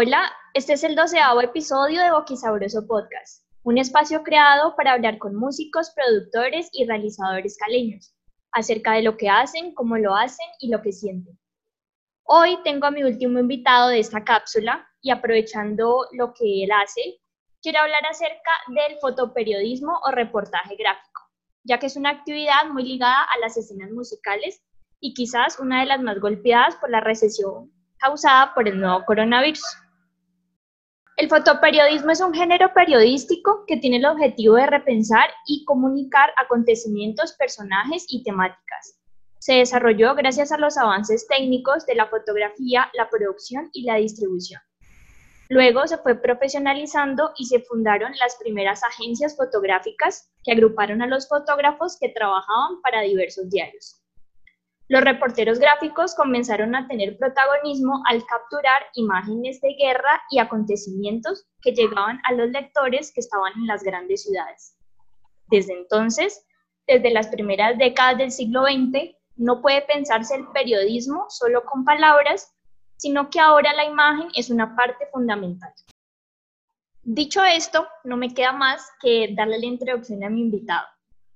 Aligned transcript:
Hola, 0.00 0.30
este 0.54 0.74
es 0.74 0.84
el 0.84 0.94
doceavo 0.94 1.40
episodio 1.40 2.00
de 2.00 2.12
Boquisabroso 2.12 2.86
Podcast, 2.86 3.44
un 3.64 3.78
espacio 3.78 4.22
creado 4.22 4.76
para 4.76 4.92
hablar 4.92 5.18
con 5.18 5.34
músicos, 5.34 5.90
productores 5.90 6.70
y 6.72 6.86
realizadores 6.86 7.56
caleños 7.58 8.14
acerca 8.52 8.92
de 8.92 9.02
lo 9.02 9.16
que 9.16 9.28
hacen, 9.28 9.74
cómo 9.74 9.98
lo 9.98 10.14
hacen 10.14 10.46
y 10.60 10.70
lo 10.70 10.80
que 10.82 10.92
sienten. 10.92 11.36
Hoy 12.22 12.58
tengo 12.62 12.86
a 12.86 12.92
mi 12.92 13.02
último 13.02 13.40
invitado 13.40 13.88
de 13.88 13.98
esta 13.98 14.22
cápsula 14.22 14.86
y 15.02 15.10
aprovechando 15.10 16.06
lo 16.12 16.32
que 16.32 16.62
él 16.62 16.70
hace, 16.70 17.18
quiero 17.60 17.80
hablar 17.80 18.06
acerca 18.08 18.52
del 18.68 18.98
fotoperiodismo 19.00 19.98
o 20.06 20.12
reportaje 20.12 20.76
gráfico, 20.76 21.22
ya 21.64 21.80
que 21.80 21.86
es 21.86 21.96
una 21.96 22.10
actividad 22.10 22.66
muy 22.72 22.84
ligada 22.84 23.24
a 23.24 23.38
las 23.40 23.56
escenas 23.56 23.90
musicales 23.90 24.62
y 25.00 25.12
quizás 25.12 25.58
una 25.58 25.80
de 25.80 25.86
las 25.86 26.00
más 26.00 26.20
golpeadas 26.20 26.76
por 26.76 26.88
la 26.88 27.00
recesión 27.00 27.72
causada 27.98 28.54
por 28.54 28.68
el 28.68 28.78
nuevo 28.78 29.04
coronavirus. 29.04 29.87
El 31.18 31.28
fotoperiodismo 31.28 32.12
es 32.12 32.20
un 32.20 32.32
género 32.32 32.72
periodístico 32.72 33.64
que 33.66 33.76
tiene 33.76 33.96
el 33.96 34.06
objetivo 34.06 34.54
de 34.54 34.66
repensar 34.66 35.28
y 35.48 35.64
comunicar 35.64 36.30
acontecimientos, 36.36 37.32
personajes 37.32 38.06
y 38.08 38.22
temáticas. 38.22 39.00
Se 39.40 39.54
desarrolló 39.54 40.14
gracias 40.14 40.52
a 40.52 40.58
los 40.58 40.78
avances 40.78 41.26
técnicos 41.26 41.84
de 41.86 41.96
la 41.96 42.06
fotografía, 42.06 42.88
la 42.94 43.10
producción 43.10 43.68
y 43.72 43.82
la 43.82 43.96
distribución. 43.96 44.62
Luego 45.48 45.88
se 45.88 45.98
fue 45.98 46.14
profesionalizando 46.14 47.32
y 47.36 47.46
se 47.46 47.58
fundaron 47.62 48.12
las 48.20 48.36
primeras 48.36 48.84
agencias 48.84 49.36
fotográficas 49.36 50.30
que 50.44 50.52
agruparon 50.52 51.02
a 51.02 51.08
los 51.08 51.26
fotógrafos 51.26 51.98
que 51.98 52.10
trabajaban 52.10 52.80
para 52.80 53.00
diversos 53.00 53.50
diarios. 53.50 53.97
Los 54.90 55.04
reporteros 55.04 55.58
gráficos 55.58 56.14
comenzaron 56.14 56.74
a 56.74 56.88
tener 56.88 57.18
protagonismo 57.18 58.02
al 58.06 58.24
capturar 58.24 58.82
imágenes 58.94 59.60
de 59.60 59.74
guerra 59.74 60.22
y 60.30 60.38
acontecimientos 60.38 61.46
que 61.60 61.72
llegaban 61.72 62.18
a 62.24 62.32
los 62.32 62.48
lectores 62.48 63.12
que 63.12 63.20
estaban 63.20 63.52
en 63.56 63.66
las 63.66 63.82
grandes 63.82 64.22
ciudades. 64.22 64.78
Desde 65.50 65.74
entonces, 65.74 66.42
desde 66.86 67.10
las 67.10 67.28
primeras 67.28 67.76
décadas 67.76 68.16
del 68.16 68.32
siglo 68.32 68.62
XX, 68.62 69.14
no 69.36 69.60
puede 69.60 69.82
pensarse 69.82 70.34
el 70.36 70.48
periodismo 70.48 71.26
solo 71.28 71.64
con 71.66 71.84
palabras, 71.84 72.54
sino 72.96 73.28
que 73.28 73.40
ahora 73.40 73.74
la 73.74 73.84
imagen 73.84 74.28
es 74.34 74.48
una 74.48 74.74
parte 74.74 75.06
fundamental. 75.12 75.72
Dicho 77.02 77.44
esto, 77.44 77.86
no 78.04 78.16
me 78.16 78.32
queda 78.32 78.52
más 78.52 78.90
que 79.02 79.34
darle 79.36 79.58
la 79.58 79.66
introducción 79.66 80.24
a 80.24 80.30
mi 80.30 80.40
invitado. 80.40 80.86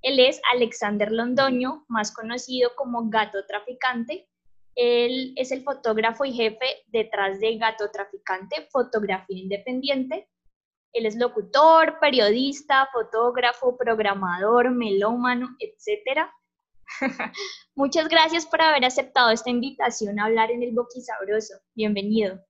Él 0.03 0.19
es 0.19 0.41
Alexander 0.53 1.12
Londoño, 1.12 1.84
más 1.89 2.12
conocido 2.12 2.72
como 2.75 3.08
Gato 3.08 3.47
Traficante. 3.47 4.28
Él 4.75 5.33
es 5.36 5.53
el 5.53 5.62
fotógrafo 5.62 6.25
y 6.25 6.33
jefe 6.33 6.67
detrás 6.89 7.39
de 7.39 7.56
Gato 7.56 7.89
Traficante, 7.89 8.67
Fotografía 8.73 9.39
Independiente. 9.39 10.28
Él 10.92 11.06
es 11.06 11.14
locutor, 11.14 12.00
periodista, 12.00 12.89
fotógrafo, 12.92 13.77
programador, 13.77 14.73
melómano, 14.73 15.56
etc. 15.61 16.28
Muchas 17.77 18.08
gracias 18.08 18.45
por 18.45 18.61
haber 18.61 18.84
aceptado 18.84 19.30
esta 19.30 19.50
invitación 19.50 20.19
a 20.19 20.25
hablar 20.25 20.50
en 20.50 20.64
el 20.64 20.73
Boquisabroso. 20.73 21.55
Bienvenido. 21.75 22.41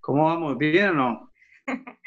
¿Cómo 0.00 0.24
vamos? 0.24 0.58
¿Bien 0.58 0.88
o 0.88 0.92
no? 0.94 1.32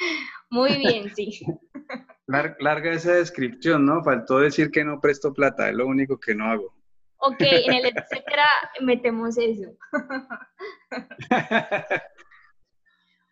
Muy 0.49 0.77
bien, 0.77 1.15
sí. 1.15 1.39
larga 2.27 2.91
esa 2.91 3.13
descripción, 3.13 3.85
¿no? 3.85 4.03
Faltó 4.03 4.39
decir 4.39 4.69
que 4.69 4.83
no 4.83 4.99
presto 4.99 5.33
plata, 5.33 5.69
es 5.69 5.75
lo 5.75 5.87
único 5.87 6.19
que 6.19 6.35
no 6.35 6.45
hago. 6.45 6.75
Ok, 7.19 7.37
en 7.39 7.73
el 7.73 7.85
etcétera 7.85 8.45
metemos 8.81 9.37
eso. 9.37 9.75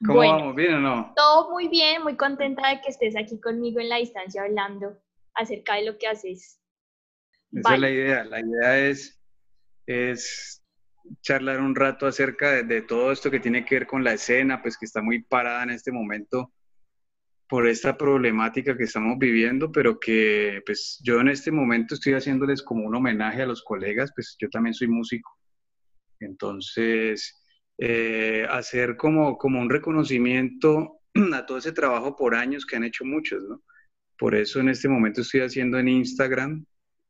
¿Cómo 0.05 0.19
vamos? 0.19 0.55
¿Bien 0.55 0.75
o 0.75 0.79
no? 0.79 1.13
Todo 1.15 1.51
muy 1.51 1.67
bien, 1.67 2.03
muy 2.03 2.17
contenta 2.17 2.69
de 2.69 2.81
que 2.81 2.89
estés 2.89 3.15
aquí 3.15 3.39
conmigo 3.39 3.79
en 3.79 3.89
la 3.89 3.97
distancia 3.97 4.41
hablando 4.41 4.97
acerca 5.33 5.75
de 5.75 5.85
lo 5.85 5.97
que 5.97 6.07
haces. 6.07 6.59
Esa 7.51 7.75
es 7.75 7.79
la 7.79 7.89
idea. 7.89 8.23
La 8.25 8.39
idea 8.39 8.87
es, 8.87 9.21
es 9.85 10.63
charlar 11.21 11.61
un 11.61 11.75
rato 11.75 12.07
acerca 12.07 12.51
de, 12.51 12.63
de, 12.63 12.81
todo 12.81 13.11
esto 13.11 13.29
que 13.29 13.39
tiene 13.39 13.65
que 13.65 13.75
ver 13.75 13.87
con 13.87 14.03
la 14.03 14.13
escena, 14.13 14.61
pues 14.61 14.77
que 14.77 14.85
está 14.85 15.01
muy 15.01 15.23
parada 15.23 15.63
en 15.63 15.69
este 15.69 15.91
momento 15.91 16.51
por 17.47 17.67
esta 17.67 17.95
problemática 17.97 18.75
que 18.75 18.85
estamos 18.85 19.17
viviendo, 19.19 19.71
pero 19.71 19.99
que 19.99 20.61
pues 20.65 20.99
yo 21.03 21.19
en 21.19 21.29
este 21.29 21.51
momento 21.51 21.95
estoy 21.95 22.13
haciéndoles 22.13 22.63
como 22.63 22.85
un 22.85 22.95
homenaje 22.95 23.41
a 23.41 23.45
los 23.45 23.63
colegas, 23.63 24.11
pues 24.15 24.35
yo 24.39 24.49
también 24.49 24.73
soy 24.73 24.87
músico. 24.87 25.37
Entonces, 26.19 27.39
eh, 27.77 28.47
hacer 28.49 28.97
como, 28.97 29.37
como 29.37 29.61
un 29.61 29.69
reconocimiento 29.69 31.01
a 31.33 31.45
todo 31.45 31.57
ese 31.59 31.71
trabajo 31.71 32.15
por 32.15 32.35
años 32.35 32.65
que 32.65 32.77
han 32.77 32.83
hecho 32.83 33.05
muchos, 33.05 33.43
¿no? 33.43 33.61
Por 34.17 34.33
eso 34.33 34.59
en 34.61 34.69
este 34.69 34.87
momento 34.87 35.21
estoy 35.21 35.41
haciendo 35.41 35.77
en 35.77 35.89
Instagram 35.89 36.65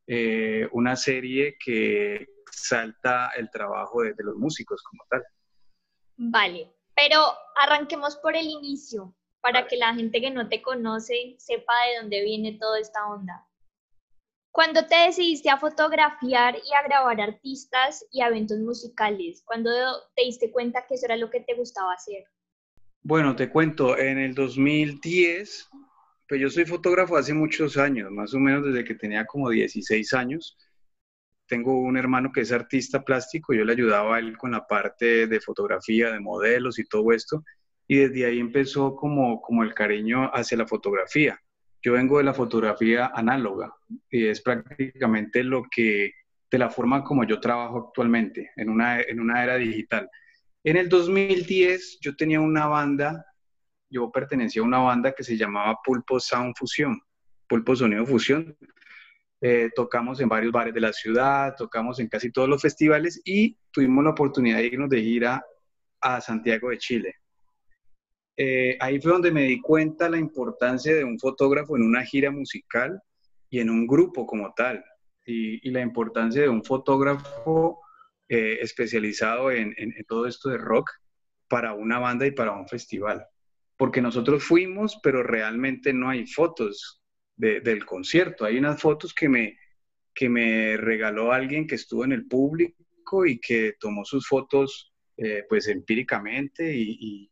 eh, 0.08 0.68
una 0.72 0.96
serie 0.96 1.56
que 1.64 2.26
salta 2.50 3.30
el 3.36 3.48
trabajo 3.50 4.02
de 4.02 4.14
los 4.18 4.36
músicos 4.36 4.82
como 4.82 5.04
tal. 5.08 5.22
Vale, 6.16 6.72
pero 6.94 7.20
arranquemos 7.56 8.16
por 8.16 8.34
el 8.34 8.46
inicio 8.46 9.14
para 9.46 9.68
que 9.68 9.76
la 9.76 9.94
gente 9.94 10.20
que 10.20 10.32
no 10.32 10.48
te 10.48 10.60
conoce 10.60 11.36
sepa 11.38 11.72
de 11.86 12.00
dónde 12.00 12.24
viene 12.24 12.58
toda 12.58 12.80
esta 12.80 13.06
onda. 13.06 13.46
Cuando 14.50 14.84
te 14.88 14.96
decidiste 14.96 15.50
a 15.50 15.56
fotografiar 15.56 16.56
y 16.56 16.74
a 16.74 16.82
grabar 16.82 17.20
artistas 17.20 18.04
y 18.10 18.22
eventos 18.22 18.58
musicales? 18.58 19.44
¿Cuándo 19.46 19.70
te 20.16 20.24
diste 20.24 20.50
cuenta 20.50 20.84
que 20.88 20.94
eso 20.94 21.06
era 21.06 21.16
lo 21.16 21.30
que 21.30 21.42
te 21.42 21.54
gustaba 21.54 21.92
hacer? 21.92 22.24
Bueno, 23.02 23.36
te 23.36 23.48
cuento, 23.48 23.96
en 23.96 24.18
el 24.18 24.34
2010, 24.34 25.68
pues 26.28 26.40
yo 26.40 26.50
soy 26.50 26.64
fotógrafo 26.64 27.16
hace 27.16 27.32
muchos 27.32 27.76
años, 27.76 28.10
más 28.10 28.34
o 28.34 28.40
menos 28.40 28.64
desde 28.64 28.82
que 28.82 28.96
tenía 28.96 29.26
como 29.26 29.50
16 29.50 30.12
años. 30.14 30.58
Tengo 31.46 31.80
un 31.80 31.96
hermano 31.96 32.32
que 32.32 32.40
es 32.40 32.50
artista 32.50 33.04
plástico, 33.04 33.54
yo 33.54 33.64
le 33.64 33.74
ayudaba 33.74 34.16
a 34.16 34.18
él 34.18 34.36
con 34.36 34.50
la 34.50 34.66
parte 34.66 35.28
de 35.28 35.40
fotografía, 35.40 36.10
de 36.10 36.18
modelos 36.18 36.80
y 36.80 36.84
todo 36.88 37.12
esto 37.12 37.44
y 37.88 37.96
desde 37.96 38.26
ahí 38.26 38.40
empezó 38.40 38.96
como, 38.96 39.40
como 39.40 39.62
el 39.62 39.74
cariño 39.74 40.30
hacia 40.32 40.58
la 40.58 40.66
fotografía. 40.66 41.40
Yo 41.82 41.92
vengo 41.92 42.18
de 42.18 42.24
la 42.24 42.34
fotografía 42.34 43.12
análoga 43.14 43.72
y 44.10 44.26
es 44.26 44.42
prácticamente 44.42 45.44
lo 45.44 45.62
que, 45.70 46.12
de 46.50 46.58
la 46.58 46.68
forma 46.68 47.04
como 47.04 47.24
yo 47.24 47.38
trabajo 47.38 47.86
actualmente, 47.88 48.50
en 48.56 48.70
una, 48.70 49.00
en 49.00 49.20
una 49.20 49.44
era 49.44 49.56
digital. 49.56 50.08
En 50.64 50.76
el 50.76 50.88
2010 50.88 51.98
yo 52.00 52.16
tenía 52.16 52.40
una 52.40 52.66
banda, 52.66 53.24
yo 53.88 54.10
pertenecía 54.10 54.62
a 54.62 54.64
una 54.64 54.78
banda 54.78 55.12
que 55.12 55.22
se 55.22 55.36
llamaba 55.36 55.78
Pulpo 55.84 56.18
Sound 56.18 56.54
Fusion, 56.58 57.00
Pulpo 57.48 57.76
Sonido 57.76 58.04
Fusión. 58.04 58.56
Eh, 59.40 59.70
tocamos 59.76 60.18
en 60.20 60.28
varios 60.28 60.50
bares 60.50 60.74
de 60.74 60.80
la 60.80 60.92
ciudad, 60.92 61.54
tocamos 61.56 62.00
en 62.00 62.08
casi 62.08 62.32
todos 62.32 62.48
los 62.48 62.62
festivales 62.62 63.20
y 63.24 63.56
tuvimos 63.70 64.02
la 64.02 64.10
oportunidad 64.10 64.56
de 64.56 64.66
irnos 64.66 64.88
de 64.88 65.02
gira 65.02 65.44
a 66.00 66.20
Santiago 66.20 66.70
de 66.70 66.78
Chile. 66.78 67.14
Eh, 68.36 68.76
ahí 68.80 69.00
fue 69.00 69.12
donde 69.12 69.30
me 69.30 69.44
di 69.44 69.60
cuenta 69.60 70.10
la 70.10 70.18
importancia 70.18 70.94
de 70.94 71.04
un 71.04 71.18
fotógrafo 71.18 71.76
en 71.76 71.82
una 71.82 72.04
gira 72.04 72.30
musical 72.30 73.00
y 73.48 73.60
en 73.60 73.70
un 73.70 73.86
grupo 73.86 74.26
como 74.26 74.52
tal, 74.54 74.84
y, 75.24 75.70
la 75.70 75.80
importancia 75.80 76.42
de 76.42 76.48
un 76.48 76.62
fotógrafo 76.62 77.80
eh, 78.28 78.58
especializado 78.60 79.50
en, 79.50 79.74
todo 80.06 80.26
esto 80.26 80.50
de 80.50 80.58
rock 80.58 80.90
para 81.48 81.72
una 81.74 81.98
banda 81.98 82.26
y 82.26 82.32
para 82.32 82.52
un 82.52 82.68
festival. 82.68 83.26
Porque 83.76 84.00
nosotros 84.00 84.44
fuimos, 84.44 84.98
pero 85.02 85.22
realmente 85.22 85.92
no 85.92 86.08
hay 86.08 86.26
fotos 86.26 87.02
del 87.36 87.84
concierto. 87.84 88.44
Hay 88.44 88.58
unas 88.58 88.80
fotos 88.80 89.12
que 89.12 89.28
me, 89.28 89.58
que 90.14 90.28
me 90.28 90.76
regaló 90.76 91.32
alguien 91.32 91.66
que 91.66 91.74
estuvo 91.74 92.04
en 92.04 92.12
el 92.12 92.26
público 92.26 93.26
y 93.26 93.38
que 93.38 93.74
tomó 93.78 94.04
sus 94.04 94.26
fotos 94.26 94.92
eh, 95.18 95.44
pues 95.48 95.68
empíricamente 95.68 96.74
y, 96.74 96.96
y 97.00 97.30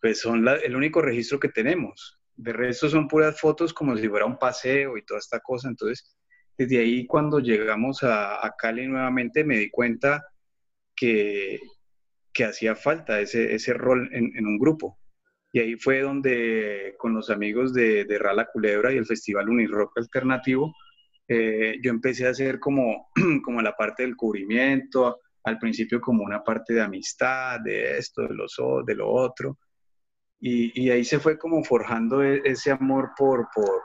pues 0.00 0.20
son 0.20 0.46
el 0.48 0.76
único 0.76 1.00
registro 1.00 1.38
que 1.38 1.48
tenemos. 1.48 2.18
De 2.34 2.52
resto 2.52 2.88
son 2.88 3.08
puras 3.08 3.38
fotos 3.40 3.72
como 3.72 3.96
si 3.96 4.08
fuera 4.08 4.26
un 4.26 4.38
paseo 4.38 4.96
y 4.96 5.04
toda 5.04 5.20
esta 5.20 5.40
cosa. 5.40 5.68
Entonces, 5.68 6.16
desde 6.56 6.78
ahí 6.78 7.06
cuando 7.06 7.38
llegamos 7.40 8.02
a, 8.02 8.44
a 8.44 8.54
Cali 8.56 8.86
nuevamente 8.86 9.44
me 9.44 9.58
di 9.58 9.70
cuenta 9.70 10.24
que, 10.94 11.60
que 12.32 12.44
hacía 12.44 12.74
falta 12.74 13.20
ese, 13.20 13.54
ese 13.54 13.74
rol 13.74 14.08
en, 14.12 14.36
en, 14.36 14.46
un 14.46 14.58
grupo. 14.58 14.98
Y 15.52 15.60
ahí 15.60 15.76
fue 15.76 16.00
donde 16.00 16.94
con 16.98 17.14
los 17.14 17.30
amigos 17.30 17.74
de, 17.74 18.04
de 18.04 18.18
Rala 18.18 18.46
Culebra 18.52 18.92
y 18.92 18.96
el 18.96 19.06
Festival 19.06 19.48
Unirock 19.48 19.96
Alternativo, 19.98 20.74
eh, 21.28 21.78
yo 21.82 21.90
empecé 21.90 22.26
a 22.26 22.30
hacer 22.30 22.58
como, 22.58 23.10
como 23.44 23.60
la 23.62 23.76
parte 23.76 24.02
del 24.02 24.16
cubrimiento, 24.16 25.20
al 25.44 25.58
principio 25.58 26.00
como 26.00 26.24
una 26.24 26.42
parte 26.42 26.74
de 26.74 26.82
amistad, 26.82 27.60
de 27.60 27.98
esto, 27.98 28.22
de, 28.22 28.34
los, 28.34 28.56
de 28.86 28.94
lo 28.94 29.10
otro. 29.10 29.58
Y, 30.40 30.90
ahí 30.90 31.04
se 31.04 31.20
fue 31.20 31.38
como 31.38 31.62
forjando 31.62 32.22
e, 32.22 32.42
ese 32.44 32.72
amor 32.72 33.10
por, 33.16 33.48
por, 33.54 33.80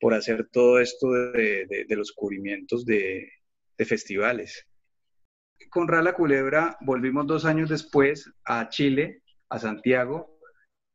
por 0.00 0.14
hacer 0.14 0.48
todo 0.50 0.80
esto 0.80 1.12
de, 1.12 1.86
los 1.90 2.12
cubrimientos 2.12 2.84
de, 2.84 3.30
festivales. 3.86 4.66
con 5.70 5.86
Rala 5.86 6.14
Culebra 6.14 6.76
volvimos 6.80 7.28
dos 7.28 7.44
años 7.44 7.70
después 7.70 8.28
a 8.44 8.68
Chile, 8.68 9.22
a 9.48 9.58
Santiago. 9.60 10.38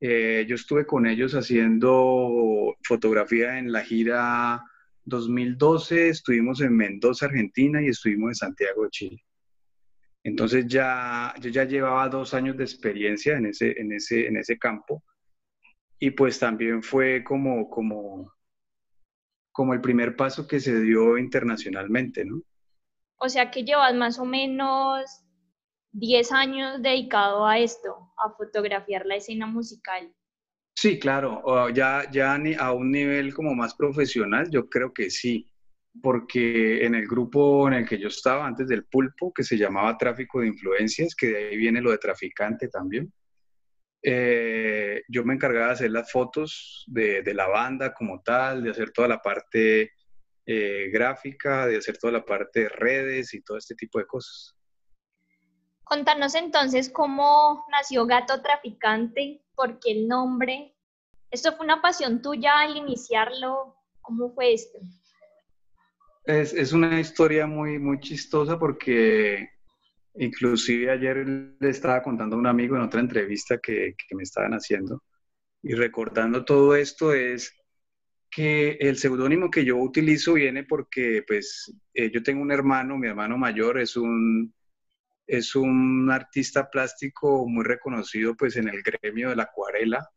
Eh, 0.02 0.46
yo 0.50 0.56
estuve 0.56 0.86
con 0.86 1.08
ellos 1.08 1.34
haciendo 1.34 2.76
fotografía 2.84 3.58
en 3.58 3.72
la 3.72 3.84
gira 3.84 4.62
2012, 5.06 6.10
estuvimos 6.10 6.60
en 6.60 6.76
Mendoza, 6.76 7.28
Argentina 7.28 7.82
y 7.82 7.88
estuvimos 7.88 8.32
en 8.32 8.36
Santiago 8.36 8.90
Chile. 8.90 9.24
Entonces 10.24 10.66
ya, 10.68 11.34
yo 11.42 11.50
ya 11.50 11.66
llevaba 11.66 12.08
dos 12.08 12.34
años 12.34 12.56
de 12.58 12.64
experiencia 12.64 13.38
en 13.38 13.48
ese, 13.48 13.80
en 13.80 13.92
ese, 13.92 14.28
en 14.28 14.38
ese 14.38 14.58
campo 14.58 15.04
y 16.00 16.12
pues 16.12 16.40
también 16.40 16.82
fue 16.82 17.24
como, 17.24 17.70
como, 17.70 18.34
como 19.52 19.74
el 19.74 19.82
primer 19.82 20.16
paso 20.16 20.48
que 20.48 20.60
se 20.60 20.82
dio 20.82 21.18
internacionalmente, 21.18 22.26
¿no? 22.26 22.42
O 23.18 23.30
sea 23.30 23.52
que 23.52 23.64
llevas 23.64 23.94
más 23.96 24.20
o 24.20 24.26
menos 24.26 25.24
10 25.92 26.32
años 26.32 26.82
dedicado 26.82 27.46
a 27.46 27.60
esto, 27.60 28.14
a 28.18 28.32
fotografiar 28.32 29.06
la 29.06 29.16
escena 29.16 29.46
musical. 29.46 30.14
Sí, 30.76 31.00
claro, 31.00 31.70
ya, 31.70 32.10
ya 32.12 32.36
a 32.60 32.72
un 32.74 32.92
nivel 32.92 33.34
como 33.34 33.54
más 33.54 33.76
profesional, 33.76 34.50
yo 34.50 34.68
creo 34.68 34.92
que 34.92 35.10
sí, 35.10 35.53
porque 36.02 36.86
en 36.86 36.96
el 36.96 37.08
grupo 37.08 37.68
en 37.68 37.76
el 37.76 37.88
que 37.88 38.00
yo 38.00 38.08
estaba 38.08 38.46
antes 38.46 38.68
del 38.68 38.86
pulpo, 38.86 39.32
que 39.34 39.44
se 39.44 39.58
llamaba 39.58 39.98
Tráfico 39.98 40.40
de 40.40 40.48
Influencias, 40.48 41.16
que 41.16 41.28
de 41.28 41.48
ahí 41.50 41.58
viene 41.58 41.82
lo 41.82 41.92
de 41.92 41.98
traficante 41.98 42.68
también, 42.68 43.14
eh, 44.06 45.02
yo 45.08 45.24
me 45.24 45.34
encargaba 45.34 45.68
de 45.68 45.74
hacer 45.74 45.92
las 45.92 46.12
fotos 46.12 46.84
de, 46.88 47.24
la 47.34 47.48
banda 47.48 47.94
como 47.94 48.22
tal, 48.22 48.64
de 48.64 48.72
hacer 48.72 48.92
toda 48.92 49.08
la 49.08 49.22
parte 49.22 49.94
eh, 50.46 50.90
gráfica, 50.92 51.68
de 51.68 51.78
hacer 51.78 51.98
toda 51.98 52.12
la 52.12 52.26
parte 52.26 52.62
de 52.62 52.70
redes 52.70 53.34
y 53.34 53.42
todo 53.42 53.58
este 53.58 53.76
tipo 53.76 54.00
de 54.00 54.06
cosas. 54.06 54.56
Contanos 55.86 56.36
entonces 56.36 56.90
cómo 56.90 57.66
nació 57.72 58.06
Gato 58.06 58.42
Traficante, 58.42 59.42
por 59.56 59.80
qué 59.80 59.92
el 59.92 60.08
nombre. 60.08 60.76
¿Esto 61.32 61.54
fue 61.54 61.66
una 61.66 61.82
pasión 61.82 62.22
tuya 62.22 62.60
al 62.60 62.76
iniciarlo? 62.76 63.78
¿Cómo 64.02 64.34
fue 64.34 64.54
esto? 64.54 64.80
Es, 66.26 66.54
es 66.54 66.74
una 66.74 67.00
historia 67.00 67.48
muy, 67.48 67.80
muy 67.80 68.00
chistosa 68.00 68.58
porque 68.58 69.50
Inclusive 70.16 70.92
ayer 70.92 71.26
le 71.60 71.70
estaba 71.70 72.04
contando 72.04 72.36
a 72.36 72.40
un 72.40 72.46
amigo 72.46 72.76
en 72.76 72.84
otra 72.84 73.00
entrevista 73.00 73.58
que, 73.58 73.96
que, 73.98 74.16
me 74.16 74.24
estaban 74.24 74.52
haciendo 74.54 75.02
y 75.64 75.74
recordando 75.74 76.46
todo 76.46 76.76
esto 76.76 77.14
es 77.14 77.52
que 78.30 78.78
el 78.80 78.98
seudónimo 78.98 79.50
que 79.50 79.66
yo 79.66 79.78
utilizo 79.78 80.34
viene 80.34 80.66
porque 80.66 81.24
pues 81.28 81.74
eh, 81.96 82.12
yo 82.12 82.22
tengo 82.22 82.44
un 82.44 82.52
hermano, 82.52 82.98
mi 82.98 83.08
hermano 83.08 83.38
mayor 83.40 83.80
es 83.80 83.98
un, 83.98 84.54
es 85.26 85.56
un 85.56 86.12
artista 86.12 86.70
plástico 86.70 87.48
muy 87.48 87.64
reconocido 87.64 88.36
pues 88.36 88.56
en 88.58 88.68
el 88.70 88.84
gremio 88.84 89.30
de 89.30 89.36
la 89.36 89.44
acuarela 89.44 90.10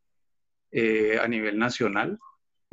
eh, 0.72 1.18
a 1.18 1.26
nivel 1.26 1.58
nacional. 1.58 2.18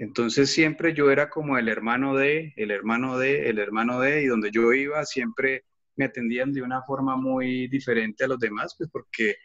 Entonces 0.04 0.52
siempre 0.52 0.94
yo 0.94 1.10
era 1.10 1.30
como 1.30 1.58
el 1.58 1.70
hermano 1.70 2.14
de, 2.14 2.54
el 2.58 2.72
hermano 2.72 3.18
de, 3.18 3.50
el 3.50 3.58
hermano 3.58 4.02
de, 4.02 4.24
y 4.24 4.26
donde 4.26 4.52
yo 4.52 4.74
iba 4.74 5.06
siempre 5.06 5.64
me 5.96 6.04
atendían 6.04 6.52
de 6.52 6.62
una 6.62 6.84
forma 6.84 7.16
muy 7.16 7.70
diferente 7.70 8.26
a 8.26 8.28
los 8.28 8.38
demás, 8.38 8.76
pues 8.78 8.90
porque 8.92 9.38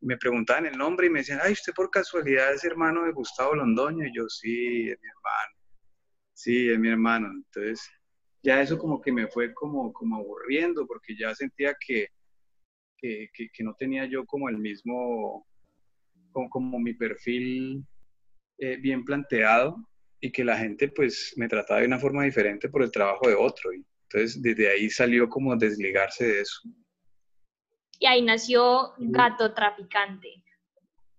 me 0.00 0.16
preguntaban 0.16 0.66
el 0.66 0.76
nombre 0.76 1.06
y 1.06 1.10
me 1.10 1.20
decían, 1.20 1.38
ay, 1.40 1.52
usted 1.52 1.72
por 1.74 1.90
casualidad 1.90 2.52
es 2.52 2.64
hermano 2.64 3.04
de 3.04 3.12
Gustavo 3.12 3.54
Londoño, 3.54 4.04
y 4.04 4.12
yo, 4.12 4.28
sí, 4.28 4.90
es 4.90 4.98
mi 5.00 5.08
hermano, 5.08 5.54
sí, 6.32 6.70
es 6.70 6.78
mi 6.80 6.88
hermano. 6.88 7.28
Entonces, 7.30 7.88
ya 8.42 8.60
eso 8.62 8.78
como 8.78 9.00
que 9.00 9.12
me 9.12 9.28
fue 9.28 9.54
como, 9.54 9.92
como 9.92 10.16
aburriendo, 10.16 10.88
porque 10.88 11.16
ya 11.16 11.32
sentía 11.36 11.76
que, 11.78 12.08
que, 12.98 13.30
que, 13.32 13.62
no 13.62 13.74
tenía 13.74 14.06
yo 14.06 14.26
como 14.26 14.48
el 14.48 14.58
mismo, 14.58 15.46
como, 16.32 16.50
como 16.50 16.80
mi 16.80 16.94
perfil 16.94 17.86
eh, 18.58 18.76
bien 18.76 19.04
planteado 19.04 19.76
y 20.20 20.30
que 20.30 20.44
la 20.44 20.56
gente 20.56 20.88
pues 20.88 21.32
me 21.36 21.48
trataba 21.48 21.80
de 21.80 21.86
una 21.86 21.98
forma 21.98 22.24
diferente 22.24 22.68
por 22.68 22.82
el 22.82 22.90
trabajo 22.90 23.28
de 23.28 23.34
otro. 23.34 23.72
Y, 23.72 23.84
entonces, 24.04 24.42
desde 24.42 24.70
ahí 24.70 24.90
salió 24.90 25.28
como 25.28 25.56
desligarse 25.56 26.26
de 26.26 26.40
eso. 26.40 26.60
Y 27.98 28.06
ahí 28.06 28.22
nació 28.22 28.92
Gato 28.98 29.52
Traficante. 29.54 30.42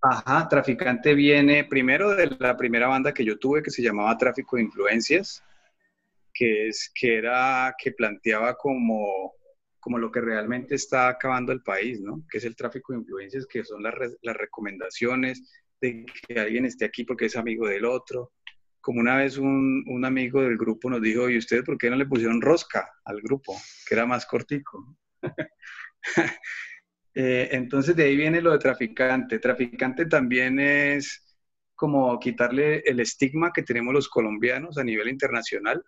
Ajá, 0.02 0.48
Traficante 0.50 1.14
viene 1.14 1.64
primero 1.64 2.10
de 2.10 2.36
la 2.40 2.58
primera 2.58 2.88
banda 2.88 3.14
que 3.14 3.24
yo 3.24 3.38
tuve 3.38 3.62
que 3.62 3.70
se 3.70 3.84
llamaba 3.84 4.18
Tráfico 4.18 4.56
de 4.56 4.64
Influencias, 4.64 5.44
que, 6.34 6.68
es, 6.68 6.92
que 6.94 7.18
era, 7.18 7.76
que 7.78 7.92
planteaba 7.92 8.56
como, 8.56 9.36
como 9.80 10.00
lo 10.00 10.12
que 10.12 10.22
realmente 10.22 10.76
está 10.76 11.08
acabando 11.08 11.52
el 11.52 11.62
país, 11.62 12.02
¿no? 12.02 12.26
Que 12.30 12.40
es 12.40 12.46
el 12.46 12.56
tráfico 12.56 12.94
de 12.94 13.00
influencias, 13.00 13.46
que 13.46 13.64
son 13.64 13.84
las, 13.84 13.94
las 14.22 14.36
recomendaciones 14.36 15.44
de 15.80 16.06
que 16.28 16.40
alguien 16.40 16.66
esté 16.66 16.86
aquí 16.86 17.04
porque 17.04 17.26
es 17.26 17.36
amigo 17.36 17.68
del 17.68 17.86
otro, 17.86 18.32
como 18.82 19.00
una 19.00 19.16
vez 19.16 19.38
un, 19.38 19.84
un, 19.88 20.06
amigo 20.06 20.42
del 20.42 20.58
grupo 20.58 20.90
nos 20.90 21.02
dijo, 21.02 21.30
¿y 21.30 21.38
ustedes 21.38 21.64
por 21.64 21.78
qué 21.78 21.90
no 21.90 21.96
le 21.96 22.08
pusieron 22.08 22.42
rosca 22.42 22.90
al 23.06 23.22
grupo? 23.22 23.56
Que 23.88 23.96
era 23.96 24.06
más 24.06 24.26
cortico. 24.26 24.98
eh, 27.14 27.50
entonces 27.52 27.96
de 27.96 28.04
ahí 28.04 28.16
viene 28.18 28.42
lo 28.42 28.52
de 28.52 28.60
traficante. 28.60 29.40
Traficante 29.40 30.08
también 30.08 30.60
es 30.60 31.38
como 31.76 32.20
quitarle 32.20 32.80
el 32.86 33.00
estigma 33.00 33.52
que 33.54 33.64
tenemos 33.64 33.94
los 33.94 34.10
colombianos 34.10 34.78
a 34.78 34.84
nivel 34.84 35.08
internacional 35.08 35.84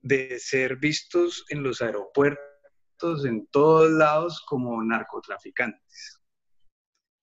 de 0.00 0.38
ser 0.38 0.76
vistos 0.76 1.44
en 1.48 1.62
los 1.62 1.82
aeropuertos, 1.82 3.24
en 3.24 3.46
todos 3.48 3.90
lados, 3.90 4.44
como 4.46 4.82
narcotraficantes. 4.82 6.20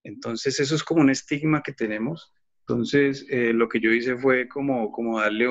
Entonces 0.04 0.60
eso 0.60 0.76
es 0.76 0.84
como 0.84 1.02
un 1.02 1.10
estigma 1.10 1.64
que 1.64 1.74
tenemos 1.74 2.35
entonces, 2.68 3.28
eh, 3.30 3.54
lo 3.54 3.70
que 3.70 3.80
yo 3.80 3.92
hice 3.92 4.18
fue 4.18 4.48
como, 4.48 4.92
como, 4.92 5.20
darle, 5.22 5.48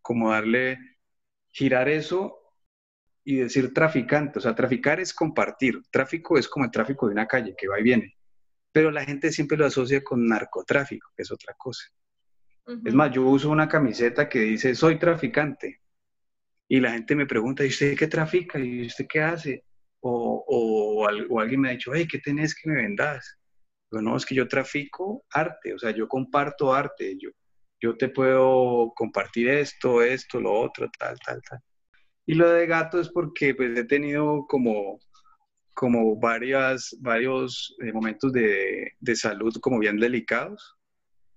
como 0.00 0.30
darle, 0.30 0.78
girar 1.50 1.86
eso 1.90 2.34
y 3.22 3.36
decir 3.36 3.74
traficante. 3.74 4.38
O 4.38 4.42
sea, 4.42 4.54
traficar 4.54 5.00
es 5.00 5.12
compartir. 5.12 5.82
Tráfico 5.90 6.38
es 6.38 6.48
como 6.48 6.64
el 6.64 6.70
tráfico 6.70 7.06
de 7.06 7.12
una 7.12 7.26
calle 7.26 7.54
que 7.54 7.68
va 7.68 7.78
y 7.78 7.82
viene. 7.82 8.16
Pero 8.72 8.90
la 8.90 9.04
gente 9.04 9.30
siempre 9.30 9.58
lo 9.58 9.66
asocia 9.66 10.02
con 10.02 10.26
narcotráfico, 10.26 11.10
que 11.14 11.24
es 11.24 11.30
otra 11.30 11.54
cosa. 11.58 11.84
Es 12.84 12.94
más, 12.94 13.12
yo 13.12 13.26
uso 13.26 13.50
una 13.50 13.68
camiseta 13.68 14.26
que 14.26 14.40
dice 14.40 14.74
soy 14.74 14.98
traficante. 14.98 15.82
Y 16.68 16.80
la 16.80 16.92
gente 16.92 17.16
me 17.16 17.26
pregunta, 17.26 17.64
¿y 17.66 17.68
usted 17.68 17.98
qué 17.98 18.06
trafica? 18.06 18.58
¿Y 18.58 18.86
usted 18.86 19.06
qué 19.06 19.20
hace? 19.20 19.64
O, 20.00 20.42
o, 20.46 21.06
o 21.28 21.40
alguien 21.40 21.60
me 21.60 21.68
ha 21.68 21.72
dicho, 21.72 21.92
hey, 21.92 22.08
¿qué 22.10 22.18
tenés 22.18 22.54
que 22.54 22.70
me 22.70 22.76
vendas? 22.76 23.39
No, 23.90 24.16
es 24.16 24.24
que 24.24 24.34
yo 24.34 24.46
trafico 24.46 25.24
arte, 25.32 25.74
o 25.74 25.78
sea, 25.78 25.90
yo 25.90 26.06
comparto 26.06 26.72
arte, 26.72 27.16
yo, 27.18 27.30
yo 27.80 27.96
te 27.96 28.08
puedo 28.08 28.92
compartir 28.94 29.48
esto, 29.48 30.02
esto, 30.02 30.40
lo 30.40 30.52
otro, 30.52 30.88
tal, 30.98 31.18
tal, 31.24 31.40
tal. 31.42 31.58
Y 32.26 32.34
lo 32.34 32.48
de 32.50 32.66
gato 32.66 33.00
es 33.00 33.08
porque 33.08 33.54
pues 33.54 33.76
he 33.76 33.84
tenido 33.84 34.46
como, 34.46 35.00
como 35.74 36.16
varias, 36.20 36.96
varios 37.00 37.74
eh, 37.82 37.92
momentos 37.92 38.32
de, 38.32 38.92
de, 39.00 39.16
salud 39.16 39.52
como 39.60 39.80
bien 39.80 39.98
delicados. 39.98 40.76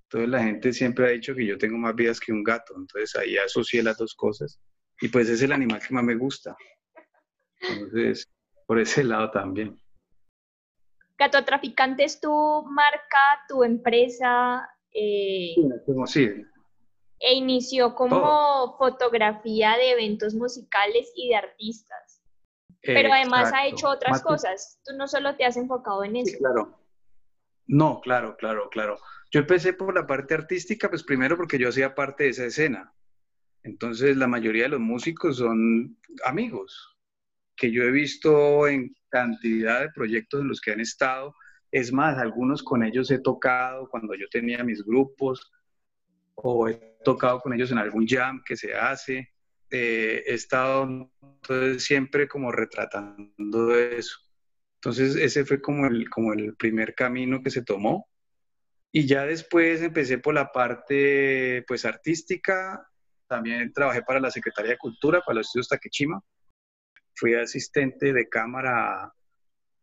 Entonces 0.04 0.30
la 0.30 0.44
gente 0.44 0.74
siempre 0.74 1.08
ha 1.08 1.10
dicho 1.10 1.34
que 1.34 1.48
yo 1.48 1.58
tengo 1.58 1.78
más 1.78 1.96
vidas 1.96 2.20
que 2.20 2.32
un 2.32 2.44
gato, 2.44 2.76
entonces 2.78 3.16
ahí 3.16 3.38
asocié 3.38 3.82
las 3.82 3.98
dos 3.98 4.14
cosas. 4.14 4.60
Y 5.02 5.08
pues 5.08 5.28
es 5.30 5.42
el 5.42 5.52
animal 5.52 5.82
que 5.82 5.94
más 5.94 6.04
me 6.04 6.16
gusta. 6.16 6.56
Entonces, 7.62 8.30
por 8.68 8.80
ese 8.80 9.04
lado 9.04 9.32
también. 9.32 9.83
Gato 11.24 11.46
Traficante 11.46 12.04
es 12.04 12.20
tu 12.20 12.30
marca, 12.66 13.46
tu 13.48 13.64
empresa. 13.64 14.70
Eh, 14.92 15.56
sí. 16.06 16.30
E 17.20 17.34
inició 17.34 17.96
como 17.96 18.76
fotografía 18.78 19.78
de 19.78 19.92
eventos 19.92 20.36
musicales 20.36 21.12
y 21.16 21.30
de 21.30 21.36
artistas. 21.36 22.22
Pero 22.82 23.14
además 23.14 23.54
ha 23.54 23.66
hecho 23.68 23.88
otras 23.88 24.22
cosas. 24.22 24.82
Tú 24.84 24.98
no 24.98 25.08
solo 25.08 25.38
te 25.38 25.46
has 25.46 25.56
enfocado 25.56 26.04
en 26.04 26.18
eso. 26.18 26.32
Sí, 26.32 26.38
claro. 26.38 26.78
No, 27.68 28.02
claro, 28.02 28.36
claro, 28.36 28.70
claro. 28.70 29.00
Yo 29.32 29.40
empecé 29.40 29.72
por 29.72 29.96
la 29.96 30.06
parte 30.06 30.34
artística, 30.34 30.90
pues 30.90 31.04
primero 31.04 31.38
porque 31.38 31.58
yo 31.58 31.70
hacía 31.70 31.96
parte 31.96 32.26
de 32.26 32.32
esa 32.32 32.46
escena. 32.46 32.94
Entonces 33.64 34.18
la 34.18 34.28
mayoría 34.28 34.64
de 34.64 34.70
los 34.70 34.82
músicos 34.82 35.38
son 35.38 35.98
amigos 36.26 36.93
que 37.56 37.72
yo 37.72 37.84
he 37.84 37.92
visto 37.92 38.68
en 38.68 38.94
cantidad 39.10 39.82
de 39.82 39.92
proyectos 39.92 40.42
en 40.42 40.48
los 40.48 40.62
que 40.62 40.72
han 40.72 40.80
estado. 40.80 41.36
Es 41.72 41.92
más, 41.92 42.18
algunos 42.18 42.64
con 42.64 42.84
ellos 42.84 43.12
he 43.12 43.20
tocado 43.20 43.88
cuando 43.90 44.16
yo 44.16 44.28
tenía 44.30 44.64
mis 44.64 44.84
grupos 44.84 45.52
o 46.36 46.68
he 46.68 46.98
tocado 47.04 47.40
con 47.40 47.54
ellos 47.54 47.72
en 47.72 47.78
algún 47.78 48.08
jam 48.08 48.42
que 48.46 48.56
se 48.56 48.74
hace. 48.74 49.30
Eh, 49.70 50.24
he 50.26 50.34
estado 50.34 50.84
entonces, 51.22 51.84
siempre 51.84 52.28
como 52.28 52.52
retratando 52.52 53.78
eso. 53.78 54.18
Entonces 54.76 55.16
ese 55.16 55.46
fue 55.46 55.62
como 55.62 55.88
el, 55.88 56.10
como 56.10 56.34
el 56.34 56.56
primer 56.56 56.94
camino 56.96 57.42
que 57.42 57.50
se 57.50 57.64
tomó. 57.64 58.08
Y 58.92 59.08
ya 59.08 59.26
después 59.26 59.82
empecé 59.82 60.20
por 60.20 60.34
la 60.36 60.52
parte 60.52 61.64
pues 61.68 61.86
artística. 61.86 62.88
También 63.28 63.72
trabajé 63.74 64.04
para 64.04 64.20
la 64.20 64.30
Secretaría 64.30 64.72
de 64.72 64.78
Cultura, 64.78 65.22
para 65.22 65.38
los 65.38 65.48
estudios 65.48 65.70
Takechima 65.70 66.22
fui 67.16 67.36
asistente 67.36 68.14
de 68.14 68.30
cámara 68.30 69.14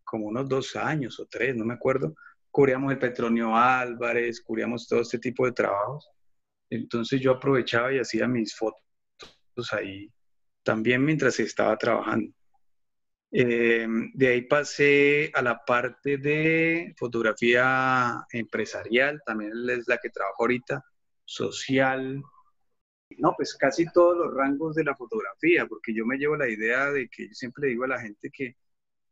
como 0.05 0.27
unos 0.27 0.49
dos 0.49 0.77
años 0.77 1.19
o 1.21 1.27
tres, 1.27 1.55
no 1.57 1.65
me 1.65 1.75
acuerdo. 1.75 2.15
Cubríamos 2.51 2.93
el 2.93 2.99
Petronio 2.99 3.57
Álvarez, 3.57 4.41
cubríamos 4.41 4.89
todo 4.89 5.03
este 5.03 5.19
tipo 5.19 5.47
de 5.47 5.53
trabajos. 5.53 6.11
Entonces 6.69 7.21
yo 7.21 7.33
aprovechaba 7.33 7.93
y 7.93 7.99
hacía 7.99 8.27
mis 8.27 8.57
fotos 8.57 8.83
ahí 9.73 10.13
también 10.63 11.05
mientras 11.05 11.39
estaba 11.41 11.77
trabajando. 11.77 12.33
Eh, 13.33 13.87
de 14.15 14.29
ahí 14.29 14.43
pasé 14.43 15.31
a 15.35 15.43
la 15.43 15.65
parte 15.65 16.19
de 16.19 16.95
fotografía 16.99 18.27
empresarial, 18.33 19.23
también 19.25 19.53
es 19.69 19.87
la 19.87 19.99
que 19.99 20.11
trabajo 20.11 20.43
ahorita, 20.43 20.85
social, 21.25 22.21
no, 23.19 23.35
pues 23.37 23.55
casi 23.55 23.87
todos 23.93 24.17
los 24.17 24.35
rangos 24.35 24.75
de 24.75 24.85
la 24.85 24.95
fotografía, 24.95 25.67
porque 25.67 25.95
yo 25.95 26.07
me 26.07 26.17
llevo 26.17 26.37
la 26.37 26.49
idea 26.49 26.91
de 26.91 27.09
que 27.09 27.29
yo 27.29 27.35
siempre 27.35 27.69
digo 27.69 27.85
a 27.85 27.89
la 27.89 28.01
gente 28.01 28.31
que 28.31 28.57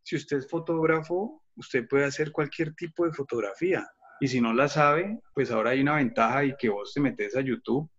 si 0.03 0.17
usted 0.17 0.39
es 0.39 0.49
fotógrafo, 0.49 1.43
usted 1.57 1.87
puede 1.87 2.05
hacer 2.05 2.33
cualquier 2.33 2.75
tipo 2.75 3.05
de 3.05 3.13
fotografía. 3.13 3.87
Y 4.21 4.29
si 4.29 4.41
no 4.41 4.53
la 4.53 4.69
sabe, 4.69 5.21
pues 5.35 5.51
ahora 5.51 5.71
hay 5.71 5.81
una 5.81 5.97
ventaja 5.97 6.45
y 6.45 6.57
que 6.57 6.69
vos 6.69 6.93
te 6.95 7.01
metes 7.01 7.37
a 7.37 7.41
YouTube 7.41 7.91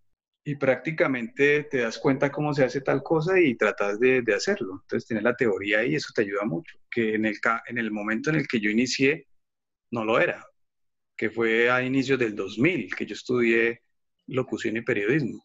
y 0.44 0.56
prácticamente 0.56 1.66
te 1.66 1.80
das 1.80 2.00
cuenta 2.00 2.32
cómo 2.32 2.54
se 2.54 2.64
hace 2.64 2.82
tal 2.82 3.04
cosa 3.04 3.40
y 3.40 3.56
tratas 3.56 4.00
de, 4.00 4.24
hacerlo. 4.36 4.80
Entonces 4.82 5.08
tienes 5.08 5.24
la 5.24 5.36
teoría 5.36 5.86
y 5.86 5.96
eso 5.96 6.12
te 6.16 6.24
ayuda 6.24 6.46
mucho, 6.46 6.78
que 6.90 7.16
en 7.16 7.26
el, 7.26 7.38
en 7.68 7.78
el 7.78 7.92
momento 7.92 8.30
en 8.30 8.38
el 8.38 8.48
que 8.48 8.60
yo 8.60 8.70
inicié 8.70 9.28
no 9.92 10.04
lo 10.04 10.20
era, 10.20 10.46
que 11.16 11.30
fue 11.30 11.70
a 11.70 11.84
inicios 11.84 12.18
del 12.18 12.36
2000, 12.36 12.96
que 12.96 13.06
yo 13.06 13.14
estudié 13.14 13.84
locución 14.28 14.78
y 14.78 14.82
periodismo. 14.82 15.44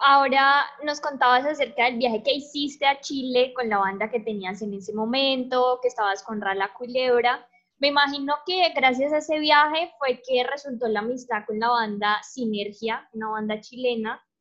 Ahora 0.00 0.66
nos 0.84 1.00
contabas 1.00 1.46
acerca 1.46 1.86
del 1.86 1.96
viaje 1.96 2.22
que 2.22 2.34
hiciste 2.34 2.86
a 2.86 3.00
Chile 3.00 3.52
con 3.54 3.68
la 3.68 3.78
banda 3.78 4.10
que 4.10 4.20
tenías 4.20 4.60
en 4.62 4.74
ese 4.74 4.92
momento, 4.92 5.78
que 5.80 5.88
estabas 5.88 6.22
con 6.22 6.40
Rala 6.40 6.72
Culebra. 6.74 7.46
Me 7.78 7.88
imagino 7.88 8.34
que 8.44 8.70
gracias 8.74 9.12
a 9.12 9.18
ese 9.18 9.38
viaje 9.38 9.90
fue 9.98 10.20
que 10.26 10.44
resultó 10.44 10.88
la 10.88 11.00
amistad 11.00 11.44
con 11.46 11.58
la 11.58 11.68
banda 11.68 12.20
Sinergia, 12.22 13.08
una 13.12 13.30
banda 13.30 13.60
chilena. 13.60 14.22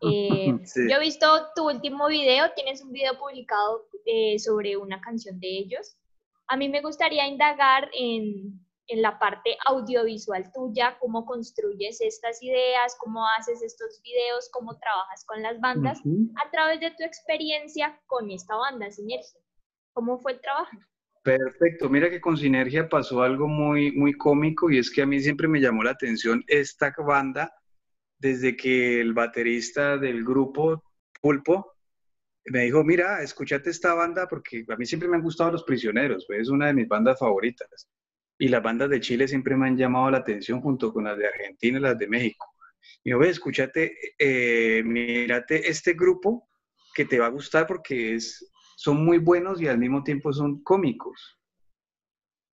Eh, 0.00 0.54
yo 0.88 0.96
he 0.96 1.00
visto 1.00 1.26
tu 1.56 1.66
último 1.66 2.06
video, 2.06 2.52
tienes 2.54 2.84
un 2.84 2.92
video 2.92 3.18
publicado 3.18 3.88
eh, 4.06 4.38
sobre 4.38 4.76
una 4.76 5.00
canción 5.00 5.40
de 5.40 5.48
ellos. 5.48 5.96
A 6.46 6.56
mí 6.56 6.68
me 6.68 6.80
gustaría 6.80 7.26
indagar 7.26 7.90
en, 7.92 8.64
en 8.88 9.02
la 9.02 9.18
parte 9.18 9.56
audiovisual 9.66 10.50
tuya, 10.52 10.96
cómo 10.98 11.26
construyes 11.26 12.00
estas 12.00 12.42
ideas, 12.42 12.96
cómo 12.98 13.24
haces 13.38 13.62
estos 13.62 14.00
videos, 14.02 14.48
cómo 14.50 14.78
trabajas 14.78 15.24
con 15.26 15.42
las 15.42 15.60
bandas 15.60 16.00
a 16.44 16.50
través 16.50 16.80
de 16.80 16.90
tu 16.92 17.04
experiencia 17.04 18.00
con 18.06 18.30
esta 18.30 18.56
banda, 18.56 18.90
Sinergia. 18.90 19.40
¿Cómo 19.92 20.18
fue 20.18 20.32
el 20.32 20.40
trabajo? 20.40 20.76
Perfecto, 21.22 21.90
mira 21.90 22.08
que 22.08 22.20
con 22.20 22.38
Sinergia 22.38 22.88
pasó 22.88 23.22
algo 23.22 23.46
muy, 23.46 23.92
muy 23.92 24.14
cómico 24.14 24.70
y 24.70 24.78
es 24.78 24.90
que 24.90 25.02
a 25.02 25.06
mí 25.06 25.20
siempre 25.20 25.48
me 25.48 25.60
llamó 25.60 25.82
la 25.82 25.90
atención 25.90 26.42
esta 26.46 26.94
banda 26.96 27.52
desde 28.18 28.56
que 28.56 29.00
el 29.00 29.12
baterista 29.12 29.98
del 29.98 30.24
grupo 30.24 30.82
Pulpo 31.20 31.74
me 32.46 32.62
dijo, 32.62 32.82
mira, 32.82 33.22
escúchate 33.22 33.68
esta 33.68 33.92
banda 33.92 34.26
porque 34.26 34.64
a 34.66 34.76
mí 34.76 34.86
siempre 34.86 35.08
me 35.10 35.16
han 35.16 35.22
gustado 35.22 35.52
Los 35.52 35.64
Prisioneros, 35.64 36.24
pues, 36.26 36.40
es 36.40 36.48
una 36.48 36.68
de 36.68 36.74
mis 36.74 36.88
bandas 36.88 37.18
favoritas 37.18 37.86
y 38.38 38.48
las 38.48 38.62
bandas 38.62 38.88
de 38.88 39.00
Chile 39.00 39.26
siempre 39.26 39.56
me 39.56 39.66
han 39.66 39.76
llamado 39.76 40.10
la 40.10 40.18
atención 40.18 40.60
junto 40.60 40.92
con 40.92 41.04
las 41.04 41.18
de 41.18 41.26
Argentina 41.26 41.78
y 41.78 41.82
las 41.82 41.98
de 41.98 42.08
México. 42.08 42.46
Y 43.02 43.10
yo, 43.10 43.18
ve, 43.18 43.28
escúchate, 43.28 43.96
eh, 44.18 44.82
mírate 44.84 45.68
este 45.68 45.94
grupo 45.94 46.48
que 46.94 47.04
te 47.04 47.18
va 47.18 47.26
a 47.26 47.30
gustar 47.30 47.66
porque 47.66 48.14
es, 48.14 48.50
son 48.76 49.04
muy 49.04 49.18
buenos 49.18 49.60
y 49.60 49.66
al 49.66 49.78
mismo 49.78 50.02
tiempo 50.02 50.32
son 50.32 50.62
cómicos. 50.62 51.38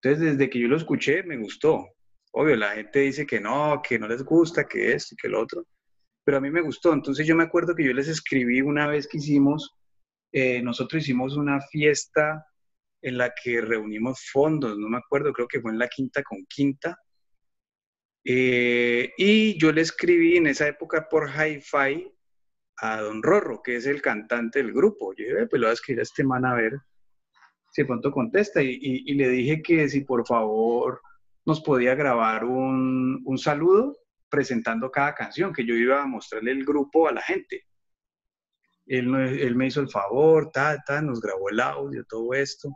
Entonces, 0.02 0.38
desde 0.38 0.50
que 0.50 0.60
yo 0.60 0.68
lo 0.68 0.78
escuché, 0.78 1.24
me 1.24 1.38
gustó. 1.38 1.88
Obvio, 2.32 2.56
la 2.56 2.72
gente 2.72 3.00
dice 3.00 3.26
que 3.26 3.40
no, 3.40 3.82
que 3.88 3.98
no 3.98 4.08
les 4.08 4.24
gusta, 4.24 4.68
que 4.68 4.94
esto 4.94 5.14
y 5.14 5.18
que 5.18 5.30
lo 5.30 5.42
otro, 5.42 5.66
pero 6.24 6.38
a 6.38 6.42
mí 6.42 6.50
me 6.50 6.62
gustó. 6.62 6.94
Entonces, 6.94 7.26
yo 7.26 7.36
me 7.36 7.44
acuerdo 7.44 7.76
que 7.76 7.86
yo 7.86 7.94
les 7.94 8.08
escribí 8.08 8.62
una 8.62 8.88
vez 8.88 9.08
que 9.08 9.18
hicimos, 9.18 9.74
eh, 10.34 10.62
nosotros 10.62 11.04
hicimos 11.04 11.38
una 11.38 11.62
fiesta 11.62 12.46
en 13.06 13.20
la 13.20 13.32
que 13.36 13.62
reunimos 13.62 14.20
fondos, 14.32 14.80
no 14.80 14.90
me 14.90 14.98
acuerdo, 14.98 15.32
creo 15.32 15.48
que 15.48 15.62
fue 15.62 15.72
en 15.72 15.78
la 15.78 15.88
quinta 15.88 16.24
con 16.24 16.44
quinta. 16.48 16.98
Eh, 18.24 19.14
y 19.16 19.60
yo 19.60 19.72
le 19.72 19.82
escribí 19.82 20.38
en 20.38 20.48
esa 20.48 20.68
época 20.68 21.08
por 21.08 21.30
hi-fi 21.30 22.12
a 22.78 23.02
Don 23.02 23.22
Rorro, 23.22 23.62
que 23.62 23.76
es 23.76 23.86
el 23.86 24.02
cantante 24.02 24.64
del 24.64 24.74
grupo. 24.74 25.14
Yo 25.14 25.24
dije, 25.24 25.46
pues 25.46 25.60
lo 25.60 25.68
voy 25.68 25.70
a 25.70 25.74
escribir 25.74 26.00
a 26.00 26.04
este 26.04 26.24
man 26.24 26.46
a 26.46 26.56
ver 26.56 26.80
si 27.70 27.84
pronto 27.84 28.12
contesta. 28.12 28.64
Y, 28.64 29.14
le 29.14 29.30
dije 29.30 29.62
que 29.62 29.88
si 29.88 30.02
por 30.02 30.26
favor 30.26 31.00
nos 31.46 31.62
podía 31.62 31.94
grabar 31.94 32.44
un, 32.44 33.22
un, 33.24 33.38
saludo 33.38 33.96
presentando 34.30 34.90
cada 34.90 35.14
canción, 35.14 35.54
que 35.54 35.64
yo 35.64 35.76
iba 35.76 36.02
a 36.02 36.08
mostrarle 36.08 36.54
el 36.54 36.66
grupo 36.66 37.08
a 37.08 37.12
la 37.12 37.22
gente. 37.22 37.68
Él, 38.88 39.14
él 39.14 39.56
me 39.56 39.68
hizo 39.68 39.82
el 39.82 39.90
favor, 39.90 40.50
ta, 40.52 40.84
ta, 40.84 41.04
nos 41.04 41.22
grabó 41.22 41.52
el 41.52 41.60
audio, 41.60 42.04
todo 42.10 42.34
esto. 42.34 42.76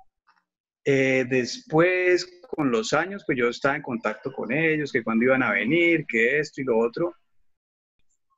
Eh, 0.91 1.23
después, 1.29 2.41
con 2.49 2.71
los 2.71 2.93
años, 2.93 3.23
pues 3.23 3.37
yo 3.37 3.49
estaba 3.49 3.75
en 3.75 3.83
contacto 3.83 4.33
con 4.33 4.51
ellos, 4.51 4.91
que 4.91 5.03
cuando 5.03 5.25
iban 5.25 5.43
a 5.43 5.51
venir, 5.51 6.03
que 6.07 6.39
esto 6.39 6.61
y 6.61 6.63
lo 6.63 6.79
otro. 6.79 7.13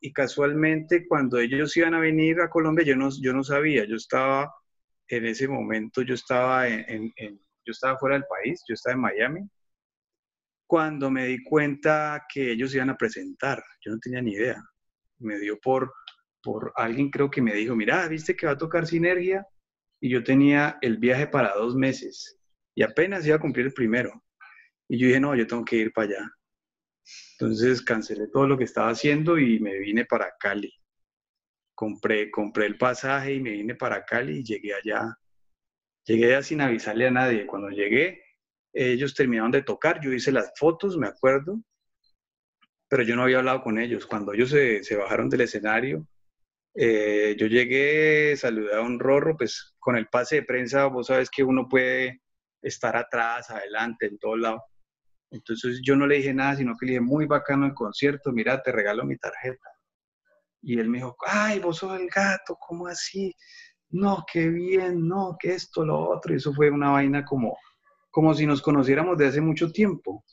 Y 0.02 0.12
casualmente, 0.12 1.08
cuando 1.08 1.40
ellos 1.40 1.78
iban 1.78 1.94
a 1.94 2.02
venir 2.02 2.42
a 2.42 2.50
Colombia, 2.50 2.84
yo 2.86 2.98
no, 2.98 3.08
yo 3.22 3.32
no 3.32 3.42
sabía, 3.42 3.86
yo 3.86 3.96
estaba, 3.96 4.54
en 5.08 5.26
ese 5.28 5.48
momento, 5.48 6.02
yo 6.02 6.14
estaba, 6.14 6.68
en, 6.68 7.14
yo 7.66 7.72
estaba 7.72 7.98
fuera 7.98 8.16
del 8.16 8.26
país, 8.26 8.62
yo 8.68 8.74
estaba 8.74 8.96
en 8.96 9.02
Miami, 9.02 9.50
cuando 10.68 11.10
me 11.10 11.28
di 11.28 11.42
cuenta 11.44 12.26
que 12.34 12.52
ellos 12.52 12.76
iban 12.76 12.90
a 12.90 12.98
presentar, 12.98 13.64
yo 13.80 13.94
no 13.94 14.00
tenía 14.00 14.22
ni 14.22 14.34
idea. 14.34 14.62
Me 15.20 15.40
dio 15.40 15.58
por, 15.58 15.94
por 16.44 16.74
alguien 16.76 17.10
creo 17.12 17.32
que 17.32 17.42
me 17.42 17.54
dijo, 17.54 17.78
mira, 17.78 18.10
¿viste 18.10 18.36
que 18.36 18.46
va 18.46 18.54
a 18.54 18.58
tocar 18.58 18.88
Sinergia? 18.88 19.48
y 20.02 20.10
yo 20.10 20.24
tenía 20.24 20.78
el 20.82 20.98
viaje 20.98 21.28
para 21.28 21.54
dos 21.54 21.76
meses 21.76 22.41
y 22.76 22.84
apenas 22.84 23.26
iba 23.26 23.36
a 23.36 23.40
cumplir 23.40 23.68
el 23.68 23.74
primero. 23.74 24.24
Y 24.88 24.98
yo 24.98 25.08
dije, 25.08 25.20
no, 25.20 25.36
yo 25.36 25.48
tengo 25.48 25.64
que 25.64 25.78
ir 25.78 25.94
para 25.94 26.08
allá. 26.08 26.32
Entonces 27.34 27.82
cancelé 27.82 28.28
todo 28.28 28.48
lo 28.48 28.58
que 28.58 28.66
estaba 28.66 28.90
haciendo 28.90 29.38
y 29.40 29.60
me 29.60 29.78
vine 29.80 30.06
para 30.06 30.34
Cali. 30.40 30.74
Compré, 31.74 32.30
compré 32.30 32.68
el 32.68 32.78
pasaje 32.78 33.34
y 33.34 33.40
me 33.40 33.52
vine 33.52 33.76
para 33.76 34.06
Cali 34.06 34.40
y 34.40 34.44
llegué 34.44 34.74
allá. 34.74 35.18
Llegué 36.06 36.28
allá 36.28 36.44
sin 36.44 36.62
avisarle 36.62 37.08
a 37.08 37.12
nadie. 37.12 37.46
Cuando 37.46 37.70
llegué, 37.70 38.24
ellos 38.74 39.14
terminaron 39.14 39.52
de 39.52 39.64
tocar, 39.64 40.00
yo 40.02 40.14
hice 40.14 40.32
las 40.32 40.52
fotos, 40.58 40.98
me 40.98 41.08
acuerdo, 41.08 41.62
pero 42.90 43.04
yo 43.04 43.16
no 43.16 43.24
había 43.24 43.40
hablado 43.40 43.64
con 43.64 43.80
ellos. 43.80 44.06
Cuando 44.06 44.34
ellos 44.34 44.50
se, 44.50 44.84
se 44.84 44.96
bajaron 44.96 45.30
del 45.30 45.42
escenario, 45.42 46.08
eh, 46.74 47.36
yo 47.38 47.48
llegué, 47.48 48.36
saludé 48.38 48.76
a 48.76 48.82
un 48.82 49.00
rorro, 49.00 49.36
pues 49.36 49.76
con 49.80 49.98
el 49.98 50.08
pase 50.08 50.38
de 50.38 50.44
prensa 50.44 50.86
vos 50.86 51.08
sabes 51.08 51.30
que 51.30 51.44
uno 51.44 51.68
puede 51.68 52.22
estar 52.62 52.96
atrás, 52.96 53.50
adelante, 53.50 54.08
en 54.08 54.18
todo 54.18 54.38
lado. 54.38 54.64
Entonces 55.32 55.80
yo 55.84 55.96
no 55.96 56.08
le 56.08 56.18
dije 56.18 56.34
nada, 56.34 56.58
sino 56.58 56.76
que 56.78 56.86
le 56.86 56.92
dije, 56.94 57.02
muy 57.02 57.26
bacano 57.26 57.66
el 57.66 57.74
concierto, 57.74 58.32
mira, 58.32 58.62
te 58.62 58.72
regalo 58.72 59.06
mi 59.06 59.18
tarjeta. 59.18 59.70
Y 60.62 60.80
él 60.80 60.90
me 60.90 61.00
dijo, 61.00 61.16
ay, 61.26 61.60
vos 61.60 61.78
sos 61.78 62.00
el 62.00 62.08
gato, 62.08 62.58
¿cómo 62.60 62.88
así? 62.88 63.34
No, 63.90 64.24
qué 64.32 64.48
bien, 64.50 65.08
no, 65.08 65.36
que 65.40 65.54
esto, 65.54 65.86
lo 65.86 66.10
otro. 66.10 66.34
Y 66.34 66.38
eso 66.38 66.54
fue 66.54 66.70
una 66.70 66.92
vaina 66.92 67.26
como, 67.26 67.58
como 68.10 68.34
si 68.34 68.46
nos 68.46 68.62
conociéramos 68.62 69.18
de 69.18 69.28
hace 69.28 69.42
mucho 69.42 69.72
tiempo. 69.72 70.24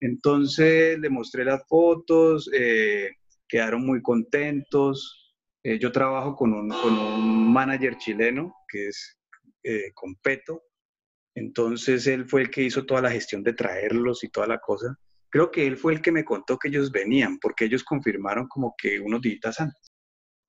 Entonces 0.00 0.98
le 0.98 1.08
mostré 1.08 1.44
las 1.44 1.66
fotos, 1.66 2.50
eh, 2.52 3.10
quedaron 3.48 3.86
muy 3.86 4.02
contentos, 4.02 5.34
eh, 5.62 5.78
yo 5.78 5.90
trabajo 5.90 6.36
con 6.36 6.52
un, 6.52 6.68
con 6.68 6.98
un, 6.98 7.52
manager 7.52 7.96
chileno 7.98 8.54
que 8.68 8.88
es 8.88 9.18
eh, 9.62 9.92
Competo. 9.94 10.62
Entonces 11.36 12.06
él 12.06 12.24
fue 12.24 12.40
el 12.40 12.50
que 12.50 12.62
hizo 12.62 12.86
toda 12.86 13.02
la 13.02 13.10
gestión 13.10 13.42
de 13.42 13.52
traerlos 13.52 14.24
y 14.24 14.30
toda 14.30 14.46
la 14.46 14.58
cosa. 14.58 14.98
Creo 15.28 15.50
que 15.50 15.66
él 15.66 15.76
fue 15.76 15.92
el 15.92 16.00
que 16.00 16.10
me 16.10 16.24
contó 16.24 16.58
que 16.58 16.68
ellos 16.68 16.90
venían, 16.90 17.38
porque 17.38 17.66
ellos 17.66 17.84
confirmaron 17.84 18.48
como 18.48 18.74
que 18.76 18.98
unos 18.98 19.20
días 19.20 19.60
antes. 19.60 19.92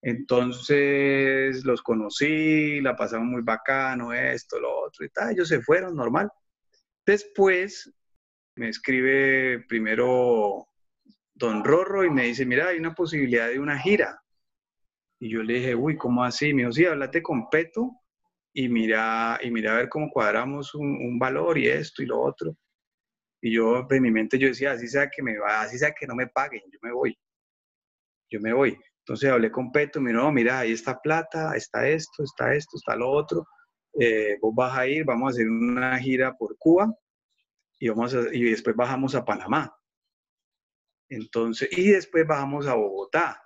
Entonces 0.02 1.66
los 1.66 1.82
conocí, 1.82 2.80
la 2.80 2.96
pasamos 2.96 3.28
muy 3.28 3.42
bacano, 3.42 4.14
esto, 4.14 4.62
lo 4.62 4.86
otro 4.86 5.06
y 5.06 5.10
tal. 5.10 5.34
Ellos 5.34 5.50
se 5.50 5.62
fueron, 5.62 5.94
normal. 5.94 6.32
Después 7.06 7.94
me 8.56 8.70
escribe 8.70 9.66
primero 9.68 10.70
Don 11.36 11.66
Rorro 11.66 12.06
y 12.06 12.10
me 12.10 12.28
dice, 12.28 12.46
mira, 12.46 12.70
hay 12.70 12.78
una 12.78 12.96
posibilidad 12.96 13.50
de 13.50 13.60
una 13.60 13.78
gira. 13.78 14.22
Y 15.20 15.32
yo 15.32 15.44
le 15.44 15.56
dije, 15.56 15.76
uy, 15.76 15.98
¿cómo 15.98 16.24
así? 16.24 16.54
Me 16.54 16.62
dijo, 16.62 16.72
sí, 16.72 16.86
háblate 16.86 17.22
con 17.22 17.50
Peto 17.50 17.92
y 18.58 18.70
mira, 18.70 19.40
y 19.44 19.52
mira 19.52 19.74
a 19.74 19.78
ver 19.78 19.90
cómo 19.90 20.10
cuadramos 20.10 20.74
un, 20.74 21.20
valor 21.20 21.60
y 21.60 21.68
esto 21.68 22.02
y 22.02 22.08
lo 22.08 22.20
otro. 22.20 22.58
Y 23.40 23.54
yo, 23.54 23.86
en 23.88 24.02
mi 24.02 24.10
mente, 24.10 24.40
yo 24.40 24.48
decía, 24.48 24.72
así 24.72 24.88
sea 24.88 25.12
que 25.12 25.22
me 25.22 25.38
va, 25.38 25.62
así 25.62 25.78
sea 25.78 25.94
que 25.94 26.08
no 26.08 26.16
me 26.16 26.26
paguen, 26.26 26.64
yo 26.72 26.80
me 26.82 26.92
voy. 26.92 27.16
Yo 28.32 28.40
me 28.42 28.54
voy. 28.54 28.76
Entonces 29.02 29.30
hablé 29.30 29.52
con 29.52 29.72
Peto, 29.72 30.00
dijo, 30.00 30.12
no, 30.12 30.32
mira, 30.32 30.58
ahí 30.58 30.72
está 30.72 31.00
plata, 31.00 31.56
está 31.56 31.88
esto, 31.88 32.24
está 32.24 32.56
esto, 32.56 32.78
está 32.78 32.96
lo 32.96 33.12
otro. 33.12 33.46
eh, 34.00 34.38
vos 34.42 34.56
vas 34.56 34.76
a 34.76 34.88
ir, 34.88 35.06
vamos 35.06 35.28
a 35.28 35.32
hacer 35.36 35.48
una 35.48 36.00
gira 36.00 36.36
por 36.36 36.58
Cuba 36.58 36.92
y, 37.80 37.90
vamos 37.90 38.16
y 38.34 38.44
después 38.44 38.76
bajamos 38.76 39.14
a 39.14 39.24
Panamá. 39.24 39.72
Entonces, 41.10 41.70
y 41.72 41.92
después 41.92 42.26
bajamos 42.26 42.66
a 42.66 42.74
Bogotá. 42.74 43.40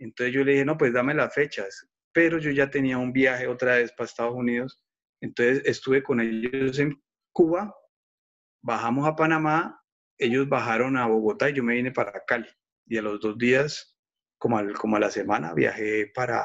Entonces 0.00 0.34
yo 0.34 0.42
le 0.42 0.52
dije, 0.52 0.64
no, 0.64 0.76
pues 0.76 0.92
dame 0.92 1.14
las 1.14 1.32
fechas. 1.32 1.86
Pero 2.16 2.38
yo 2.38 2.50
ya 2.50 2.70
tenía 2.70 2.96
un 2.96 3.12
viaje 3.12 3.46
otra 3.46 3.76
vez 3.76 3.92
para 3.92 4.06
Estados 4.06 4.34
Unidos. 4.34 4.82
Entonces 5.20 5.62
estuve 5.66 6.02
con 6.02 6.18
ellos 6.18 6.78
en 6.78 6.98
Cuba, 7.30 7.76
bajamos 8.62 9.06
a 9.06 9.14
Panamá, 9.14 9.78
ellos 10.16 10.48
bajaron 10.48 10.96
a 10.96 11.06
Bogotá 11.06 11.50
y 11.50 11.52
yo 11.52 11.62
me 11.62 11.74
vine 11.74 11.92
para 11.92 12.24
Cali. 12.26 12.48
Y 12.86 12.96
a 12.96 13.02
los 13.02 13.20
dos 13.20 13.36
días, 13.36 13.98
como, 14.38 14.58
como 14.80 14.96
a 14.96 15.00
la 15.00 15.10
semana, 15.10 15.52
viajé 15.52 16.10
para, 16.14 16.42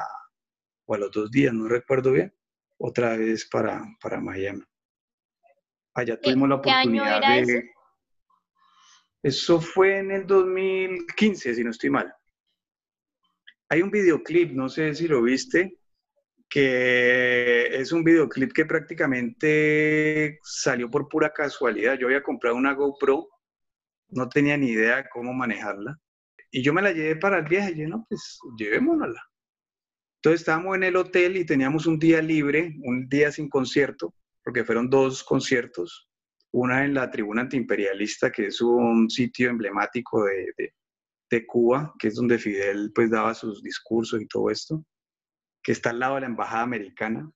o 0.84 0.94
a 0.94 0.98
los 0.98 1.10
dos 1.10 1.30
días, 1.30 1.54
no 1.54 1.66
recuerdo 1.66 2.12
bien, 2.12 2.34
otra 2.76 3.16
vez 3.16 3.48
para, 3.48 3.82
para 3.98 4.20
Miami. 4.20 4.62
Allá 5.94 6.20
tuvimos 6.20 6.50
la 6.50 6.56
oportunidad 6.56 7.20
de... 7.22 7.70
Eso 9.22 9.58
fue 9.58 10.00
en 10.00 10.10
el 10.10 10.26
2015, 10.26 11.54
si 11.54 11.64
no 11.64 11.70
estoy 11.70 11.88
mal. 11.88 12.14
Hay 13.72 13.80
un 13.80 13.90
videoclip, 13.90 14.52
no 14.52 14.68
sé 14.68 14.94
si 14.94 15.08
lo 15.08 15.22
viste, 15.22 15.78
que 16.46 17.68
es 17.68 17.90
un 17.90 18.04
videoclip 18.04 18.52
que 18.52 18.66
prácticamente 18.66 20.38
salió 20.42 20.90
por 20.90 21.08
pura 21.08 21.32
casualidad. 21.32 21.96
Yo 21.98 22.08
había 22.08 22.22
comprado 22.22 22.54
una 22.54 22.74
GoPro, 22.74 23.30
no 24.10 24.28
tenía 24.28 24.58
ni 24.58 24.72
idea 24.72 24.96
de 24.96 25.08
cómo 25.08 25.32
manejarla. 25.32 25.98
Y 26.50 26.62
yo 26.62 26.74
me 26.74 26.82
la 26.82 26.92
llevé 26.92 27.16
para 27.16 27.38
el 27.38 27.46
viaje 27.46 27.72
y 27.72 27.80
yo, 27.80 27.88
no, 27.88 28.04
pues 28.10 28.40
llevémonosla. 28.58 29.22
Entonces 30.16 30.42
estábamos 30.42 30.76
en 30.76 30.82
el 30.82 30.96
hotel 30.96 31.38
y 31.38 31.46
teníamos 31.46 31.86
un 31.86 31.98
día 31.98 32.20
libre, 32.20 32.74
un 32.82 33.08
día 33.08 33.32
sin 33.32 33.48
concierto, 33.48 34.14
porque 34.44 34.64
fueron 34.64 34.90
dos 34.90 35.24
conciertos 35.24 36.10
una 36.50 36.84
en 36.84 36.92
la 36.92 37.10
tribuna 37.10 37.40
antiimperialista, 37.40 38.30
que 38.30 38.48
es 38.48 38.60
un 38.60 39.08
sitio 39.08 39.48
emblemático 39.48 40.24
de, 40.26 40.74
Cuba, 41.46 41.94
que 41.98 42.08
es 42.08 42.14
donde 42.14 42.38
Fidel 42.38 42.92
pues 42.94 43.10
daba 43.10 43.34
sus 43.34 43.62
discursos 43.62 44.20
y 44.20 44.26
todo 44.26 44.50
esto, 44.50 44.84
que 45.62 45.72
está 45.72 45.90
al 45.90 46.00
lado 46.00 46.16
de 46.16 46.22
la 46.22 46.26
embajada 46.26 46.62
americana. 46.62 47.30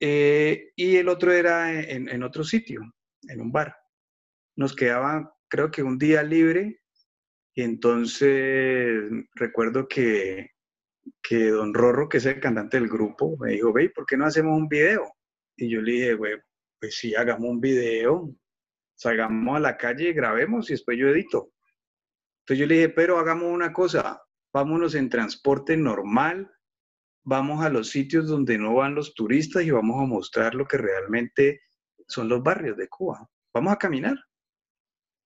Eh, 0.00 0.72
y 0.76 0.96
el 0.96 1.08
otro 1.08 1.32
era 1.32 1.72
en, 1.72 2.08
en, 2.08 2.22
otro 2.22 2.44
sitio, 2.44 2.82
en 3.28 3.40
un 3.40 3.50
bar. 3.50 3.76
Nos 4.56 4.74
quedaba, 4.74 5.34
creo 5.48 5.70
que 5.70 5.82
un 5.82 5.98
día 5.98 6.22
libre, 6.22 6.80
y 7.54 7.62
entonces 7.62 9.02
recuerdo 9.34 9.86
que, 9.88 10.50
que 11.22 11.48
don 11.48 11.72
Rorro, 11.72 12.08
que 12.08 12.18
es 12.18 12.26
el 12.26 12.40
cantante 12.40 12.78
del 12.78 12.88
grupo, 12.88 13.36
me 13.38 13.52
dijo, 13.52 13.72
ve, 13.72 13.90
¿por 13.90 14.06
qué 14.06 14.16
no 14.16 14.26
hacemos 14.26 14.56
un 14.56 14.68
video? 14.68 15.12
Y 15.56 15.70
yo 15.70 15.80
le 15.80 15.92
dije, 15.92 16.14
güey, 16.14 16.34
pues 16.80 16.96
sí, 16.96 17.14
hagamos 17.14 17.48
un 17.48 17.60
video, 17.60 18.34
salgamos 18.96 19.56
a 19.56 19.60
la 19.60 19.76
calle, 19.76 20.12
grabemos 20.12 20.68
y 20.68 20.74
después 20.74 20.98
yo 20.98 21.08
edito. 21.08 21.53
Entonces 22.44 22.58
yo 22.60 22.66
le 22.66 22.74
dije, 22.74 22.88
pero 22.90 23.18
hagamos 23.18 23.52
una 23.52 23.72
cosa, 23.72 24.22
vámonos 24.52 24.94
en 24.94 25.08
transporte 25.08 25.76
normal, 25.76 26.50
vamos 27.24 27.64
a 27.64 27.70
los 27.70 27.88
sitios 27.88 28.28
donde 28.28 28.58
no 28.58 28.74
van 28.74 28.94
los 28.94 29.14
turistas 29.14 29.64
y 29.64 29.70
vamos 29.70 30.02
a 30.02 30.06
mostrar 30.06 30.54
lo 30.54 30.66
que 30.66 30.76
realmente 30.76 31.62
son 32.06 32.28
los 32.28 32.42
barrios 32.42 32.76
de 32.76 32.88
Cuba. 32.88 33.26
Vamos 33.54 33.72
a 33.72 33.78
caminar. 33.78 34.16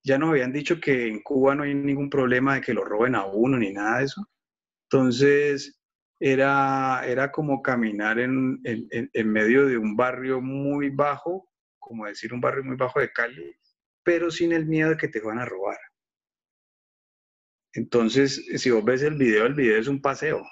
Ya 0.03 0.17
nos 0.17 0.29
habían 0.29 0.53
dicho 0.53 0.79
que 0.79 1.07
en 1.07 1.21
Cuba 1.21 1.55
no 1.55 1.63
hay 1.63 1.73
ningún 1.73 2.09
problema 2.09 2.55
de 2.55 2.61
que 2.61 2.73
lo 2.73 2.85
roben 2.85 3.15
a 3.15 3.25
uno 3.25 3.57
ni 3.57 3.73
nada 3.73 3.99
de 3.99 4.05
eso. 4.05 4.25
Entonces, 4.89 5.77
era, 6.21 7.01
era 7.05 7.31
como 7.31 7.61
caminar 7.61 8.17
en, 8.19 8.61
en, 8.63 9.09
en, 9.11 9.31
medio 9.31 9.67
de 9.67 9.77
un 9.77 9.95
barrio 9.95 10.41
muy 10.41 10.89
bajo 10.89 11.49
como 11.89 12.05
decir 12.05 12.33
un 12.33 12.39
barrio 12.39 12.63
muy 12.63 12.75
bajo 12.75 12.99
de 12.99 13.11
Cali, 13.11 13.55
pero 14.03 14.29
sin 14.29 14.51
el 14.51 14.67
miedo 14.67 14.91
de 14.91 14.97
que 14.97 15.07
te 15.07 15.21
van 15.21 15.39
a 15.39 15.45
robar. 15.45 15.77
Entonces, 17.73 18.45
si 18.55 18.71
vos 18.71 18.83
ves 18.83 19.03
el 19.03 19.15
video, 19.15 19.45
el 19.45 19.53
video 19.53 19.77
es 19.79 19.87
un 19.87 20.01
paseo. 20.01 20.43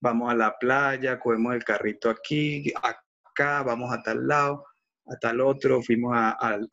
Vamos 0.00 0.30
a 0.30 0.36
la 0.36 0.56
playa, 0.58 1.18
cogemos 1.18 1.54
el 1.54 1.64
carrito 1.64 2.10
aquí, 2.10 2.72
acá, 2.76 3.62
vamos 3.62 3.92
a 3.92 4.02
tal 4.02 4.26
lado, 4.26 4.64
a 5.06 5.16
tal 5.16 5.40
otro, 5.40 5.82
fuimos 5.82 6.14
al, 6.14 6.68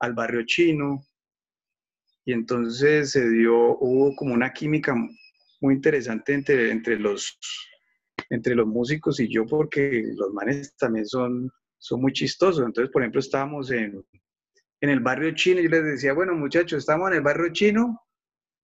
al 0.00 0.12
barrio 0.14 0.44
chino. 0.44 1.02
Y 2.24 2.32
entonces 2.32 3.12
se 3.12 3.28
dio, 3.30 3.78
hubo 3.78 4.14
como 4.14 4.34
una 4.34 4.52
química 4.52 4.94
muy 5.60 5.74
interesante 5.74 6.34
entre, 6.34 6.70
entre, 6.70 6.98
los, 6.98 7.38
entre 8.28 8.54
los 8.54 8.66
músicos 8.66 9.20
y 9.20 9.32
yo, 9.32 9.46
porque 9.46 10.02
los 10.16 10.32
manes 10.32 10.76
también 10.76 11.06
son 11.06 11.50
son 11.80 12.00
muy 12.00 12.12
chistosos. 12.12 12.64
Entonces, 12.64 12.92
por 12.92 13.02
ejemplo, 13.02 13.20
estábamos 13.20 13.70
en, 13.72 14.04
en 14.80 14.90
el 14.90 15.00
barrio 15.00 15.34
chino 15.34 15.60
y 15.60 15.64
yo 15.64 15.70
les 15.70 15.84
decía, 15.84 16.12
bueno, 16.12 16.34
muchachos, 16.34 16.78
estamos 16.78 17.10
en 17.10 17.16
el 17.16 17.22
barrio 17.22 17.52
chino, 17.52 18.00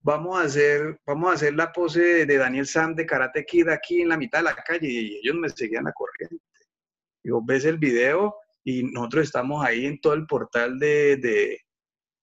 vamos 0.06 0.38
a 0.38 0.42
hacer, 0.42 1.00
vamos 1.04 1.30
a 1.30 1.34
hacer 1.34 1.54
la 1.54 1.72
pose 1.72 2.24
de, 2.26 2.36
Daniel 2.38 2.64
Sam 2.64 2.94
de 2.94 3.04
Karate 3.04 3.44
Kid 3.44 3.68
aquí 3.68 4.02
en 4.02 4.08
la 4.08 4.16
mitad 4.16 4.38
de 4.38 4.44
la 4.44 4.54
calle 4.54 4.88
y 4.88 5.16
ellos 5.16 5.34
me 5.34 5.50
seguían 5.50 5.88
a 5.88 5.92
corriente. 5.92 6.38
Digo, 7.24 7.42
ves 7.44 7.64
el 7.64 7.76
video 7.76 8.36
y 8.62 8.84
nosotros 8.84 9.24
estamos 9.24 9.64
ahí 9.64 9.84
en 9.84 10.00
todo 10.00 10.14
el 10.14 10.24
portal 10.26 10.78
de, 10.78 11.16
de 11.16 11.60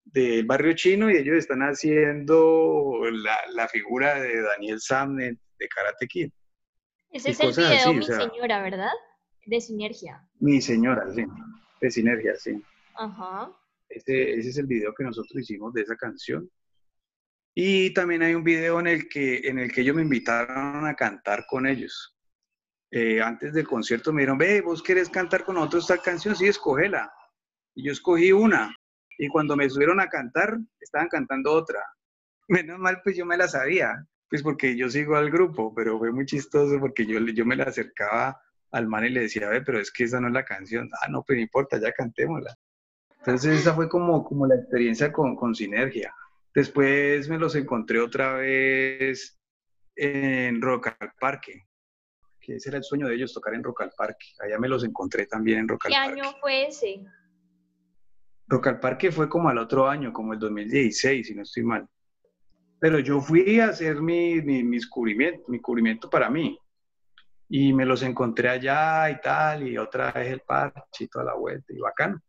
del 0.05 0.45
barrio 0.45 0.73
chino 0.73 1.11
y 1.11 1.17
ellos 1.17 1.35
están 1.35 1.61
haciendo 1.61 3.01
la, 3.11 3.37
la 3.51 3.67
figura 3.67 4.21
de 4.21 4.41
Daniel 4.41 4.79
Sam 4.79 5.17
de, 5.17 5.37
Karate 5.75 6.07
Kid. 6.07 6.29
Ese 7.11 7.31
es 7.31 7.39
el 7.41 7.51
video, 7.51 7.93
mi 7.93 8.03
señora, 8.03 8.61
¿verdad? 8.61 8.91
De 9.45 9.59
sinergia. 9.59 10.25
Mi 10.39 10.61
señora, 10.61 11.05
sí. 11.13 11.25
De 11.81 11.91
sinergia, 11.91 12.35
sí. 12.37 12.61
Ajá. 12.95 13.51
Ese, 13.89 14.35
ese 14.35 14.49
es 14.49 14.57
el 14.57 14.67
video 14.67 14.93
que 14.93 15.03
nosotros 15.03 15.35
hicimos 15.37 15.73
de 15.73 15.81
esa 15.81 15.95
canción. 15.95 16.49
Y 17.55 17.93
también 17.93 18.23
hay 18.23 18.33
un 18.33 18.43
video 18.43 18.79
en 18.79 18.87
el 18.87 19.07
que, 19.07 19.47
en 19.47 19.59
el 19.59 19.71
que 19.71 19.81
ellos 19.81 19.95
me 19.95 20.01
invitaron 20.01 20.87
a 20.87 20.95
cantar 20.95 21.45
con 21.47 21.67
ellos. 21.67 22.17
Eh, 22.89 23.21
antes 23.21 23.53
del 23.53 23.67
concierto 23.67 24.11
me 24.11 24.21
dijeron, 24.21 24.37
ve, 24.37 24.61
vos 24.61 24.81
querés 24.81 25.09
cantar 25.09 25.43
con 25.43 25.55
nosotros 25.55 25.89
esta 25.89 26.01
canción, 26.01 26.35
sí, 26.35 26.47
escógela. 26.47 27.11
Y 27.75 27.85
yo 27.85 27.91
escogí 27.91 28.31
una. 28.31 28.75
Y 29.17 29.27
cuando 29.27 29.55
me 29.55 29.69
subieron 29.69 29.99
a 29.99 30.09
cantar, 30.09 30.57
estaban 30.79 31.07
cantando 31.09 31.51
otra. 31.51 31.79
Menos 32.47 32.79
mal, 32.79 33.01
pues 33.03 33.15
yo 33.15 33.25
me 33.25 33.37
la 33.37 33.47
sabía, 33.47 34.05
pues 34.29 34.41
porque 34.41 34.75
yo 34.75 34.89
sigo 34.89 35.15
al 35.15 35.29
grupo, 35.29 35.73
pero 35.75 35.99
fue 35.99 36.11
muy 36.11 36.25
chistoso 36.25 36.79
porque 36.79 37.05
yo, 37.05 37.19
yo 37.19 37.45
me 37.45 37.55
la 37.55 37.65
acercaba 37.65 38.41
al 38.71 38.87
man 38.87 39.05
y 39.05 39.09
le 39.09 39.21
decía, 39.21 39.49
ve, 39.49 39.61
pero 39.61 39.79
es 39.79 39.91
que 39.91 40.05
esa 40.05 40.19
no 40.19 40.27
es 40.27 40.33
la 40.33 40.43
canción. 40.43 40.89
Ah, 41.01 41.07
no, 41.07 41.23
pero 41.23 41.37
no 41.37 41.43
importa, 41.43 41.79
ya 41.79 41.91
cantémosla. 41.91 42.55
Entonces 43.19 43.59
esa 43.59 43.73
fue 43.73 43.87
como, 43.87 44.23
como 44.23 44.47
la 44.47 44.55
experiencia 44.55 45.11
con, 45.11 45.35
con 45.35 45.53
Sinergia. 45.55 46.13
Después 46.53 47.27
me 47.29 47.39
los 47.39 47.55
encontré 47.55 47.99
otra 47.99 48.33
vez 48.33 49.39
en 49.95 50.61
Rock 50.61 50.95
al 50.99 51.13
Parque, 51.19 51.67
que 52.39 52.55
ese 52.55 52.69
era 52.69 52.77
el 52.77 52.83
sueño 52.83 53.07
de 53.07 53.15
ellos, 53.15 53.33
tocar 53.33 53.53
en 53.53 53.63
Rock 53.63 53.81
al 53.81 53.91
Parque. 53.97 54.27
Allá 54.39 54.59
me 54.59 54.67
los 54.67 54.83
encontré 54.83 55.25
también 55.25 55.59
en 55.59 55.67
Rock 55.67 55.87
al 55.87 55.91
Parque. 55.93 56.15
¿Qué 56.15 56.21
año 56.21 56.35
fue 56.39 56.67
ese? 56.67 57.05
Rock 58.47 58.67
al 58.67 58.79
Parque 58.79 59.11
fue 59.11 59.27
como 59.29 59.49
al 59.49 59.57
otro 59.57 59.87
año, 59.87 60.13
como 60.13 60.33
el 60.33 60.39
2016, 60.39 61.27
si 61.27 61.33
no 61.33 61.41
estoy 61.41 61.63
mal. 61.63 61.87
Pero 62.79 62.99
yo 62.99 63.21
fui 63.21 63.59
a 63.59 63.69
hacer 63.69 64.01
mi, 64.01 64.41
mi, 64.41 64.63
mi 64.63 64.77
descubrimiento, 64.77 65.45
mi 65.47 65.59
cubrimiento 65.59 66.09
para 66.09 66.29
mí 66.29 66.59
y 67.55 67.71
me 67.71 67.85
los 67.85 68.01
encontré 68.01 68.49
allá 68.49 69.09
y 69.11 69.21
tal, 69.21 69.67
y 69.67 69.77
otra 69.77 70.11
vez 70.11 70.31
el 70.31 70.39
parche 70.39 71.03
y 71.03 71.07
toda 71.07 71.25
la 71.25 71.35
vuelta, 71.35 71.71
y 71.71 71.77
bacano. 71.77 72.19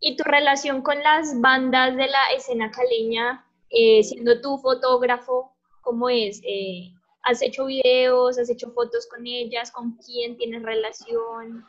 ¿Y 0.00 0.16
tu 0.16 0.24
relación 0.24 0.82
con 0.82 1.02
las 1.02 1.40
bandas 1.40 1.96
de 1.96 2.06
la 2.06 2.28
escena 2.36 2.70
caleña, 2.70 3.44
eh, 3.70 4.02
siendo 4.02 4.40
tú 4.40 4.58
fotógrafo, 4.58 5.56
cómo 5.80 6.08
es? 6.08 6.40
Eh, 6.44 6.92
¿Has 7.22 7.42
hecho 7.42 7.66
videos, 7.66 8.38
has 8.38 8.48
hecho 8.48 8.70
fotos 8.72 9.06
con 9.08 9.26
ellas? 9.26 9.70
¿Con 9.70 9.96
quién 9.96 10.36
tienes 10.36 10.62
relación? 10.62 11.64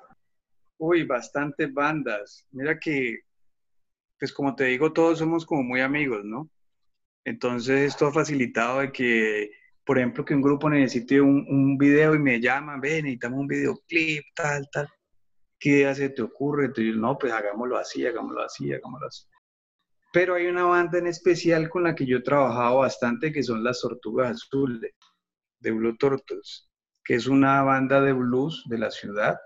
Uy, 0.77 1.03
bastantes 1.03 1.73
bandas. 1.73 2.45
Mira 2.51 2.79
que, 2.79 3.19
pues 4.19 4.31
como 4.31 4.55
te 4.55 4.65
digo, 4.65 4.93
todos 4.93 5.19
somos 5.19 5.45
como 5.45 5.63
muy 5.63 5.81
amigos, 5.81 6.23
¿no? 6.23 6.49
Entonces 7.25 7.93
esto 7.93 8.07
ha 8.07 8.13
facilitado 8.13 8.79
de 8.79 8.91
que 8.91 9.51
por 9.89 9.97
ejemplo, 9.97 10.23
que 10.23 10.35
un 10.35 10.43
grupo 10.43 10.69
necesite 10.69 11.19
un, 11.19 11.75
video 11.75 12.13
y 12.13 12.19
me 12.19 12.39
llaman, 12.39 12.79
ven, 12.79 13.05
necesitamos 13.05 13.39
un 13.39 13.47
videoclip, 13.47 14.23
tal, 14.35 14.69
tal. 14.71 14.87
¿Qué 15.60 15.69
idea 15.69 15.93
se 15.93 16.10
te 16.10 16.22
ocurre? 16.22 16.65
Entonces, 16.65 16.95
no, 16.95 17.17
pues 17.17 17.34
hagámoslo 17.34 17.78
así, 17.78 18.06
hagámoslo 18.06 18.41
así, 18.41 18.72
hagámoslo 18.72 19.08
así. 19.08 19.26
Pero 20.12 20.36
hay 20.36 20.48
una 20.48 20.63
banda 20.63 20.98
en 20.98 21.08
especial 21.08 21.69
con 21.69 21.84
la 21.84 21.93
que 21.93 22.06
yo 22.06 22.17
he 22.17 22.22
trabajado 22.22 22.78
bastante, 22.78 23.32
que 23.32 23.43
son 23.43 23.63
las 23.63 23.82
Tortugas 23.82 24.32
Azules, 24.32 24.93
de 25.60 25.72
Blue 25.72 25.98
Turtles, 25.98 26.69
que 27.04 27.15
es 27.15 27.28
una 27.28 27.62
banda 27.63 28.02
de 28.02 28.13
blues 28.13 28.63
de 28.67 28.78
la 28.78 28.89
ciudad, 28.89 29.38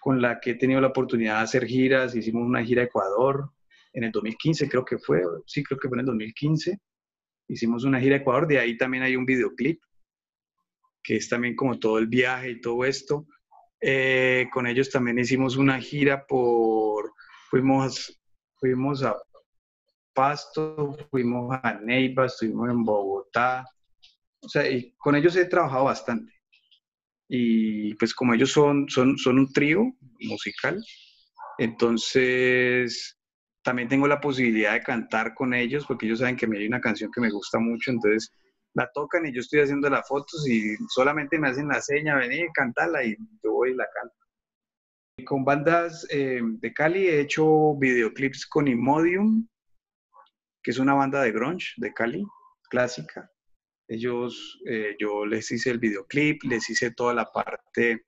con 0.00 0.20
la 0.20 0.40
que 0.40 0.50
he 0.50 0.54
tenido 0.56 0.80
la 0.80 0.88
oportunidad 0.88 1.38
de 1.38 1.44
hacer 1.44 1.66
giras. 1.66 2.14
Hicimos 2.14 2.42
una 2.42 2.64
gira 2.64 2.82
a 2.82 2.86
Ecuador 2.86 3.50
en 3.92 4.04
el 4.04 4.10
2015, 4.10 4.68
creo 4.68 4.84
que 4.84 4.98
fue, 4.98 5.22
sí, 5.46 5.62
creo 5.62 5.78
que 5.78 5.88
fue 5.88 5.96
en 5.96 6.00
el 6.00 6.06
2015 6.06 6.80
hicimos 7.50 7.84
una 7.84 8.00
gira 8.00 8.16
a 8.16 8.18
Ecuador, 8.18 8.46
de 8.46 8.58
ahí 8.58 8.76
también 8.76 9.02
hay 9.02 9.16
un 9.16 9.26
videoclip, 9.26 9.82
que 11.02 11.16
es 11.16 11.28
también 11.28 11.56
como 11.56 11.78
todo 11.78 11.98
el 11.98 12.06
viaje 12.06 12.50
y 12.50 12.60
todo 12.60 12.84
esto. 12.84 13.26
Eh, 13.80 14.46
con 14.52 14.66
ellos 14.66 14.90
también 14.90 15.18
hicimos 15.18 15.56
una 15.56 15.80
gira 15.80 16.26
por, 16.26 17.12
fuimos, 17.48 18.20
fuimos 18.56 19.02
a 19.02 19.16
Pasto, 20.12 20.96
fuimos 21.10 21.58
a 21.62 21.80
Neiva, 21.80 22.26
estuvimos 22.26 22.68
en 22.70 22.84
Bogotá. 22.84 23.64
O 24.42 24.48
sea, 24.48 24.68
y 24.68 24.92
con 24.98 25.14
ellos 25.14 25.36
he 25.36 25.46
trabajado 25.46 25.84
bastante. 25.84 26.32
Y 27.28 27.94
pues 27.94 28.12
como 28.14 28.34
ellos 28.34 28.50
son, 28.50 28.88
son, 28.88 29.16
son 29.16 29.38
un 29.38 29.52
trío 29.52 29.84
musical, 30.20 30.82
entonces 31.58 33.16
también 33.62 33.88
tengo 33.88 34.08
la 34.08 34.20
posibilidad 34.20 34.72
de 34.72 34.82
cantar 34.82 35.34
con 35.34 35.54
ellos 35.54 35.84
porque 35.86 36.06
ellos 36.06 36.18
saben 36.20 36.36
que 36.36 36.46
me 36.46 36.58
hay 36.58 36.66
una 36.66 36.80
canción 36.80 37.10
que 37.12 37.20
me 37.20 37.30
gusta 37.30 37.58
mucho, 37.58 37.90
entonces 37.90 38.32
la 38.74 38.90
tocan 38.92 39.26
y 39.26 39.32
yo 39.32 39.40
estoy 39.40 39.60
haciendo 39.60 39.90
las 39.90 40.06
fotos 40.06 40.46
y 40.48 40.76
solamente 40.88 41.38
me 41.38 41.48
hacen 41.48 41.68
la 41.68 41.80
seña, 41.80 42.16
vení, 42.16 42.46
cantala 42.52 43.04
y 43.04 43.16
yo 43.42 43.52
voy 43.52 43.72
y 43.72 43.74
la 43.74 43.86
canto. 43.92 44.14
Con 45.26 45.44
bandas 45.44 46.06
eh, 46.10 46.40
de 46.42 46.72
Cali 46.72 47.08
he 47.08 47.20
hecho 47.20 47.74
videoclips 47.76 48.46
con 48.46 48.68
Imodium, 48.68 49.46
que 50.62 50.70
es 50.70 50.78
una 50.78 50.94
banda 50.94 51.22
de 51.22 51.32
grunge 51.32 51.74
de 51.76 51.92
Cali, 51.92 52.24
clásica. 52.70 53.30
Ellos, 53.88 54.60
eh, 54.66 54.96
yo 54.98 55.26
les 55.26 55.50
hice 55.50 55.70
el 55.70 55.78
videoclip, 55.78 56.42
les 56.44 56.70
hice 56.70 56.92
toda 56.92 57.12
la 57.12 57.30
parte 57.30 58.02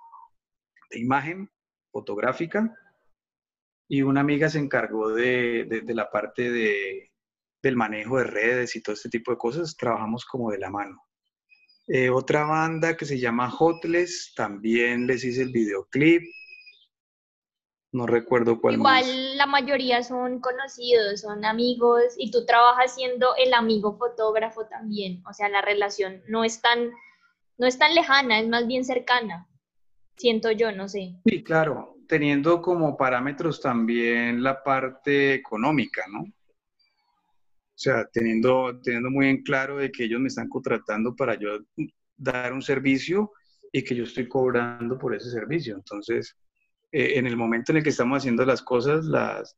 de 0.90 0.98
imagen 0.98 1.50
fotográfica 1.90 2.74
y 3.88 4.00
una 4.02 4.20
amiga 4.20 4.48
se 4.48 4.58
encargó 4.58 5.10
de, 5.10 5.82
la 5.88 6.10
parte 6.10 6.50
de, 6.50 7.11
del 7.62 7.76
manejo 7.76 8.18
de 8.18 8.24
redes 8.24 8.76
y 8.76 8.82
todo 8.82 8.94
este 8.94 9.08
tipo 9.08 9.30
de 9.30 9.38
cosas. 9.38 9.76
Trabajamos 9.76 10.24
como 10.24 10.50
de 10.50 10.58
la 10.58 10.70
mano. 10.70 11.02
Eh, 11.88 12.10
otra 12.10 12.44
banda 12.44 12.96
que 12.96 13.04
se 13.04 13.18
llama 13.18 13.52
Hotless, 13.52 14.32
también 14.36 15.06
les 15.06 15.24
hice 15.24 15.42
el 15.42 15.52
videoclip. 15.52 16.22
No 17.92 18.06
recuerdo 18.06 18.58
cuál 18.58 18.74
Igual 18.74 19.36
la 19.36 19.46
mayoría 19.46 20.02
son 20.02 20.40
conocidos, 20.40 21.20
son 21.20 21.44
amigos 21.44 22.02
y 22.16 22.30
tú 22.30 22.46
trabajas 22.46 22.94
siendo 22.94 23.34
el 23.36 23.52
amigo 23.52 23.98
fotógrafo 23.98 24.66
también. 24.66 25.22
O 25.28 25.34
sea, 25.34 25.48
la 25.50 25.60
relación 25.60 26.22
no 26.28 26.44
es 26.44 26.62
tan, 26.62 26.90
no 27.58 27.66
es 27.66 27.78
tan 27.78 27.94
lejana, 27.94 28.40
es 28.40 28.48
más 28.48 28.66
bien 28.66 28.84
cercana. 28.84 29.46
Siento 30.16 30.50
yo, 30.52 30.72
no 30.72 30.88
sé. 30.88 31.16
Sí, 31.26 31.42
claro, 31.42 31.96
teniendo 32.08 32.62
como 32.62 32.96
parámetros 32.96 33.60
también 33.60 34.42
la 34.42 34.62
parte 34.62 35.34
económica, 35.34 36.04
¿no? 36.10 36.24
O 37.82 37.84
sea, 37.84 38.08
teniendo, 38.12 38.80
teniendo 38.80 39.10
muy 39.10 39.26
en 39.26 39.42
claro 39.42 39.78
de 39.78 39.90
que 39.90 40.04
ellos 40.04 40.20
me 40.20 40.28
están 40.28 40.48
contratando 40.48 41.16
para 41.16 41.34
yo 41.34 41.58
dar 42.16 42.52
un 42.52 42.62
servicio 42.62 43.32
y 43.72 43.82
que 43.82 43.96
yo 43.96 44.04
estoy 44.04 44.28
cobrando 44.28 44.96
por 44.96 45.16
ese 45.16 45.32
servicio. 45.32 45.74
Entonces, 45.74 46.36
eh, 46.92 47.14
en 47.18 47.26
el 47.26 47.36
momento 47.36 47.72
en 47.72 47.78
el 47.78 47.82
que 47.82 47.90
estamos 47.90 48.18
haciendo 48.18 48.44
las 48.44 48.62
cosas, 48.62 49.04
las, 49.04 49.56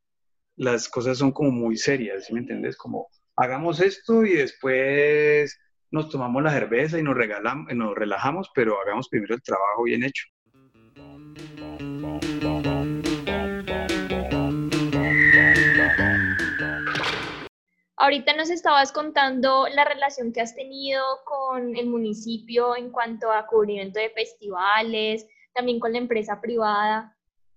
las 0.57 0.89
cosas 0.89 1.19
son 1.19 1.33
como 1.33 1.51
muy 1.51 1.77
serias, 1.77 2.25
¿sí 2.25 2.33
me 2.33 2.41
entiendes? 2.41 2.79
Como 2.79 3.09
hagamos 3.37 3.79
esto 3.83 4.25
y 4.25 4.33
después 4.33 5.61
nos 5.91 6.09
tomamos 6.09 6.43
la 6.43 6.53
cerveza 6.53 6.99
y 6.99 7.03
nos, 7.03 7.17
regalamos, 7.17 7.75
nos 7.75 7.95
relajamos, 7.95 8.51
pero 8.55 8.81
hagamos 8.81 9.11
primero 9.11 9.35
el 9.35 9.43
trabajo 9.43 9.83
bien 9.83 10.03
hecho. 10.03 10.25
Ahorita 18.05 18.35
nos 18.35 18.51
estabas 18.51 18.93
contando 18.93 19.67
la 19.67 19.83
relación 19.87 20.31
que 20.31 20.43
has 20.43 20.55
tenido 20.55 21.03
con 21.25 21.75
el 21.75 21.87
municipio 21.87 22.77
en 22.77 22.91
cuanto 22.91 23.33
a 23.33 23.47
cubrimiento 23.47 23.99
de 23.99 24.11
festivales, 24.11 25.27
también 25.55 25.81
con 25.81 25.93
la 25.93 26.01
empresa 26.01 26.39
privada. 26.39 27.17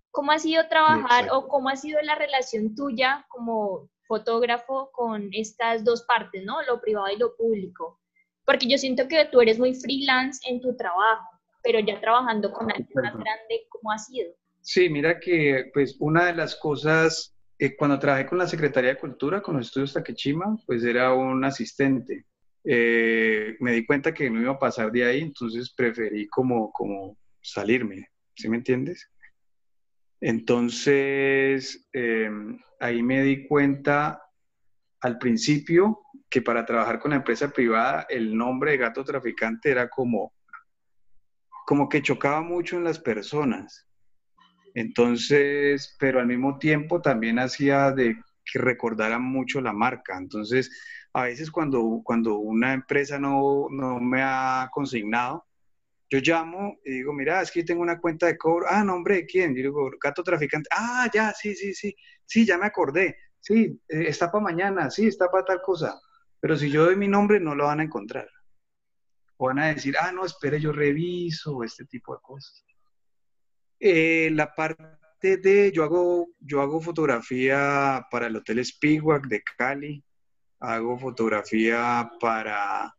¿Cómo 0.09 0.31
ha 0.31 0.39
sido 0.39 0.65
trabajar 0.69 1.27
o 1.33 1.49
cómo 1.49 1.67
ha 1.67 1.75
sido 1.75 2.01
la 2.01 2.15
relación 2.15 2.75
tuya 2.75 3.25
como 3.27 3.89
fotógrafo 4.07 4.89
con 4.93 5.27
estas 5.33 5.83
dos 5.83 6.03
partes, 6.03 6.45
¿no? 6.45 6.61
Lo 6.63 6.79
privado 6.79 7.09
y 7.09 7.17
lo 7.17 7.35
público. 7.35 7.99
Porque 8.45 8.69
yo 8.69 8.77
siento 8.77 9.09
que 9.09 9.25
tú 9.25 9.41
eres 9.41 9.59
muy 9.59 9.73
freelance 9.73 10.39
en 10.49 10.61
tu 10.61 10.77
trabajo, 10.77 11.27
pero 11.61 11.81
ya 11.81 11.99
trabajando 11.99 12.53
con 12.53 12.71
alguien 12.71 12.87
más 12.93 13.17
grande, 13.17 13.67
¿cómo 13.67 13.91
ha 13.91 13.97
sido? 13.97 14.31
Sí, 14.61 14.87
mira 14.87 15.19
que 15.19 15.71
pues 15.73 15.97
una 15.99 16.27
de 16.27 16.35
las 16.35 16.55
cosas, 16.55 17.36
eh, 17.59 17.75
cuando 17.75 17.97
trabajé 17.97 18.25
con 18.25 18.37
la 18.37 18.47
Secretaría 18.47 18.91
de 18.91 18.99
Cultura, 18.99 19.41
con 19.41 19.57
los 19.57 19.67
estudios 19.67 19.93
Taquechima, 19.93 20.57
pues 20.65 20.83
era 20.83 21.13
un 21.13 21.43
asistente. 21.43 22.25
Eh, 22.63 23.55
me 23.59 23.71
di 23.71 23.85
cuenta 23.85 24.13
que 24.13 24.29
no 24.29 24.41
iba 24.41 24.51
a 24.51 24.59
pasar 24.59 24.91
de 24.91 25.05
ahí, 25.05 25.21
entonces 25.21 25.73
preferí 25.73 26.27
como, 26.27 26.71
como 26.71 27.17
salirme, 27.41 28.09
¿sí 28.35 28.49
me 28.49 28.57
entiendes? 28.57 29.09
Entonces, 30.19 31.87
em, 31.93 32.59
ahí 32.79 33.01
me 33.01 33.23
di 33.23 33.47
cuenta 33.47 34.21
al 35.01 35.17
principio 35.17 36.01
que 36.29 36.41
para 36.41 36.65
trabajar 36.65 36.99
con 36.99 37.11
la 37.11 37.17
empresa 37.17 37.49
privada 37.49 38.05
el 38.09 38.35
nombre 38.35 38.71
de 38.71 38.77
gato 38.77 39.03
traficante 39.03 39.71
era 39.71 39.87
como, 39.89 40.33
como 41.65 41.87
que 41.87 42.01
chocaba 42.01 42.41
mucho 42.41 42.77
en 42.77 42.83
las 42.83 42.99
personas. 42.99 43.86
Entonces, 44.77 45.95
pero 45.99 46.19
al 46.19 46.27
mismo 46.27 46.59
tiempo 46.59 47.01
también 47.01 47.39
hacía 47.39 47.91
de 47.91 48.15
que 48.45 48.59
recordaran 48.59 49.23
mucho 49.23 49.59
la 49.59 49.73
marca. 49.73 50.15
Entonces, 50.19 50.69
a 51.13 51.23
veces 51.23 51.49
cuando, 51.49 52.01
cuando 52.03 52.37
una 52.37 52.73
empresa 52.73 53.17
no, 53.17 53.65
no 53.71 53.99
me 53.99 54.21
ha 54.21 54.69
consignado, 54.71 55.47
yo 56.11 56.19
llamo 56.19 56.77
y 56.85 56.91
digo, 56.91 57.11
mira, 57.11 57.41
es 57.41 57.49
que 57.49 57.63
tengo 57.63 57.81
una 57.81 57.99
cuenta 57.99 58.27
de 58.27 58.37
cobro. 58.37 58.67
Ah, 58.69 58.83
nombre 58.83 59.15
de 59.15 59.25
quién? 59.25 59.55
Yo 59.55 59.63
digo, 59.63 59.89
gato 59.99 60.21
traficante. 60.21 60.69
Ah, 60.71 61.09
ya, 61.11 61.33
sí, 61.33 61.55
sí, 61.55 61.73
sí. 61.73 61.95
Sí, 62.23 62.45
ya 62.45 62.59
me 62.59 62.67
acordé. 62.67 63.17
Sí, 63.39 63.81
eh, 63.89 64.05
está 64.07 64.31
para 64.31 64.43
mañana. 64.43 64.91
Sí, 64.91 65.07
está 65.07 65.27
para 65.31 65.43
tal 65.43 65.61
cosa. 65.63 65.99
Pero 66.39 66.55
si 66.55 66.69
yo 66.69 66.85
doy 66.85 66.95
mi 66.95 67.07
nombre, 67.07 67.39
no 67.39 67.55
lo 67.55 67.65
van 67.65 67.79
a 67.79 67.83
encontrar. 67.83 68.29
O 69.37 69.47
van 69.47 69.57
a 69.57 69.67
decir, 69.73 69.95
ah, 69.99 70.11
no, 70.11 70.23
espere, 70.23 70.59
yo 70.59 70.71
reviso, 70.71 71.63
este 71.63 71.85
tipo 71.85 72.13
de 72.13 72.21
cosas. 72.21 72.63
Eh, 73.79 74.29
la 74.33 74.53
parte 74.53 75.37
de, 75.37 75.71
yo 75.71 75.83
hago, 75.83 76.29
yo 76.39 76.61
hago 76.61 76.81
fotografía 76.81 78.05
para 78.09 78.27
el 78.27 78.35
Hotel 78.35 78.63
Spigwak 78.63 79.27
de 79.27 79.43
Cali. 79.57 80.03
Hago 80.59 80.97
fotografía 80.97 82.11
para, 82.19 82.95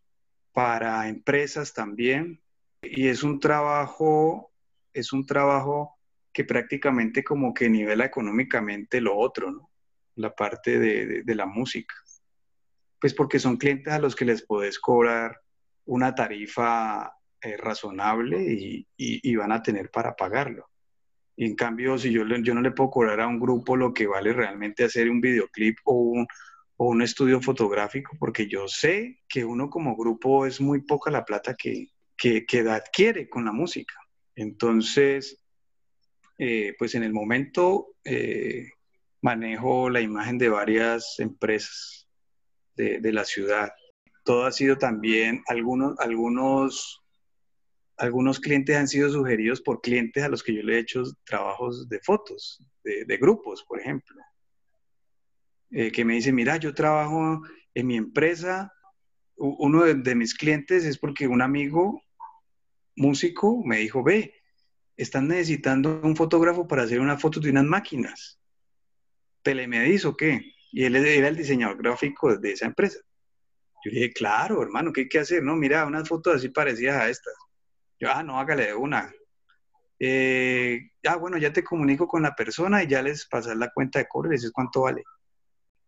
para 0.52 1.08
empresas 1.08 1.72
también 1.72 2.40
y 2.82 3.08
es 3.08 3.22
un 3.22 3.40
trabajo, 3.40 4.52
es 4.92 5.12
un 5.12 5.26
trabajo 5.26 5.98
que 6.32 6.44
prácticamente 6.44 7.24
como 7.24 7.52
que 7.52 7.68
nivela 7.68 8.04
económicamente 8.04 9.00
lo 9.00 9.16
otro. 9.16 9.70
La 10.14 10.34
parte 10.34 10.78
de, 10.80 11.34
la 11.34 11.46
música. 11.46 11.94
Pues 13.00 13.14
porque 13.14 13.38
son 13.38 13.56
clientes 13.56 13.92
a 13.92 14.00
los 14.00 14.16
que 14.16 14.24
les 14.24 14.44
podés 14.44 14.80
cobrar 14.80 15.40
una 15.84 16.12
tarifa 16.14 17.12
eh, 17.42 17.56
razonable 17.56 18.84
y, 18.96 19.36
van 19.36 19.52
a 19.52 19.62
tener 19.62 19.90
para 19.90 20.14
pagarlo. 20.14 20.68
Y 21.36 21.46
en 21.46 21.54
cambio, 21.54 21.96
si 21.98 22.10
yo, 22.10 22.24
yo 22.26 22.54
no 22.54 22.60
le 22.60 22.72
puedo 22.72 22.90
cobrar 22.90 23.20
a 23.20 23.28
un 23.28 23.38
grupo 23.38 23.76
lo 23.76 23.92
que 23.94 24.06
vale 24.06 24.32
realmente 24.32 24.84
hacer 24.84 25.08
un 25.08 25.20
videoclip 25.20 25.78
o 25.84 25.92
un, 25.92 26.26
o 26.76 26.88
un 26.88 27.02
estudio 27.02 27.40
fotográfico, 27.40 28.16
porque 28.18 28.48
yo 28.48 28.66
sé 28.66 29.20
que 29.28 29.44
uno 29.44 29.70
como 29.70 29.96
grupo 29.96 30.46
es 30.46 30.60
muy 30.60 30.82
poca 30.82 31.10
la 31.10 31.24
plata 31.24 31.54
que, 31.54 31.88
que, 32.16 32.44
que 32.44 32.60
adquiere 32.60 33.28
con 33.28 33.44
la 33.44 33.52
música. 33.52 33.94
Entonces, 34.34 35.40
eh, 36.38 36.74
pues 36.78 36.94
en 36.94 37.02
el 37.02 37.12
momento 37.12 37.96
eh, 38.04 38.70
manejo 39.22 39.90
la 39.90 40.00
imagen 40.00 40.38
de 40.38 40.48
varias 40.48 41.18
empresas 41.18 42.08
de, 42.76 43.12
la 43.12 43.24
ciudad. 43.24 43.72
Todo 44.22 44.46
ha 44.46 44.52
sido 44.52 44.78
también, 44.78 45.42
algunos, 45.48 45.98
algunos, 45.98 47.02
algunos 47.98 48.38
clientes 48.38 48.76
han 48.76 48.88
sido 48.88 49.10
sugeridos 49.10 49.60
por 49.60 49.80
clientes 49.80 50.22
a 50.22 50.28
los 50.28 50.42
que 50.42 50.54
yo 50.54 50.62
le 50.62 50.76
he 50.76 50.78
hecho 50.78 51.02
trabajos 51.24 51.88
de 51.88 52.00
fotos, 52.00 52.62
de, 52.84 53.16
grupos, 53.18 53.64
por 53.64 53.80
ejemplo. 53.80 54.16
Eh, 55.70 55.92
que 55.92 56.04
me 56.04 56.14
dicen, 56.14 56.34
mira, 56.34 56.56
yo 56.56 56.72
trabajo 56.72 57.42
en 57.74 57.86
mi 57.86 57.96
empresa, 57.96 58.72
uno 59.36 59.84
de, 59.84 60.14
mis 60.14 60.34
clientes 60.34 60.84
es 60.84 60.98
porque 60.98 61.28
un 61.28 61.42
amigo 61.42 62.02
músico 62.96 63.62
me 63.64 63.78
dijo, 63.78 64.02
ve, 64.02 64.34
están 64.96 65.28
necesitando 65.28 66.00
un 66.02 66.16
fotógrafo 66.16 66.66
para 66.66 66.84
hacer 66.84 67.00
una 67.00 67.18
foto 67.18 67.40
de 67.40 67.50
unas 67.50 67.64
máquinas. 67.64 68.40
¿Telemedis 69.42 70.04
o 70.04 70.16
qué? 70.16 70.54
Y 70.72 70.84
él 70.84 70.96
era 70.96 71.28
el 71.28 71.36
diseñador 71.36 71.78
gráfico 71.78 72.36
de 72.36 72.52
esa 72.52 72.66
empresa. 72.66 72.98
Yo 73.84 73.92
dije, 73.92 74.12
claro, 74.12 74.62
hermano, 74.62 74.92
¿qué 74.92 75.02
hay 75.02 75.08
que 75.08 75.20
hacer? 75.20 75.42
No, 75.42 75.54
mira, 75.54 75.86
unas 75.86 76.08
fotos 76.08 76.36
así 76.36 76.48
parecidas 76.48 76.96
a 76.96 77.08
estas. 77.08 77.34
Yo, 78.00 78.08
ah, 78.10 78.22
no, 78.22 78.38
hágale 78.38 78.66
de 78.66 78.74
una. 78.74 79.12
Eh, 79.98 80.78
ah, 81.08 81.16
bueno, 81.16 81.38
ya 81.38 81.52
te 81.52 81.64
comunico 81.64 82.06
con 82.06 82.22
la 82.22 82.34
persona 82.34 82.82
y 82.82 82.88
ya 82.88 83.02
les 83.02 83.26
pasas 83.26 83.56
la 83.56 83.70
cuenta 83.72 83.98
de 83.98 84.06
cobro 84.06 84.28
y 84.28 84.32
les 84.32 84.52
cuánto 84.52 84.82
vale. 84.82 85.02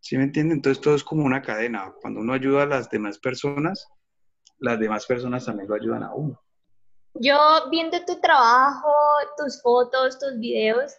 ¿Sí 0.00 0.16
me 0.16 0.24
entienden? 0.24 0.58
Entonces 0.58 0.82
todo 0.82 0.94
es 0.94 1.04
como 1.04 1.24
una 1.24 1.42
cadena. 1.42 1.92
Cuando 2.00 2.20
uno 2.20 2.32
ayuda 2.32 2.64
a 2.64 2.66
las 2.66 2.90
demás 2.90 3.18
personas, 3.18 3.86
las 4.58 4.80
demás 4.80 5.06
personas 5.06 5.44
también 5.44 5.68
lo 5.68 5.74
ayudan 5.74 6.02
a 6.02 6.14
uno. 6.14 6.40
Yo 7.14 7.38
viendo 7.70 8.04
tu 8.04 8.20
trabajo, 8.20 8.92
tus 9.36 9.60
fotos, 9.62 10.18
tus 10.18 10.38
videos, 10.38 10.92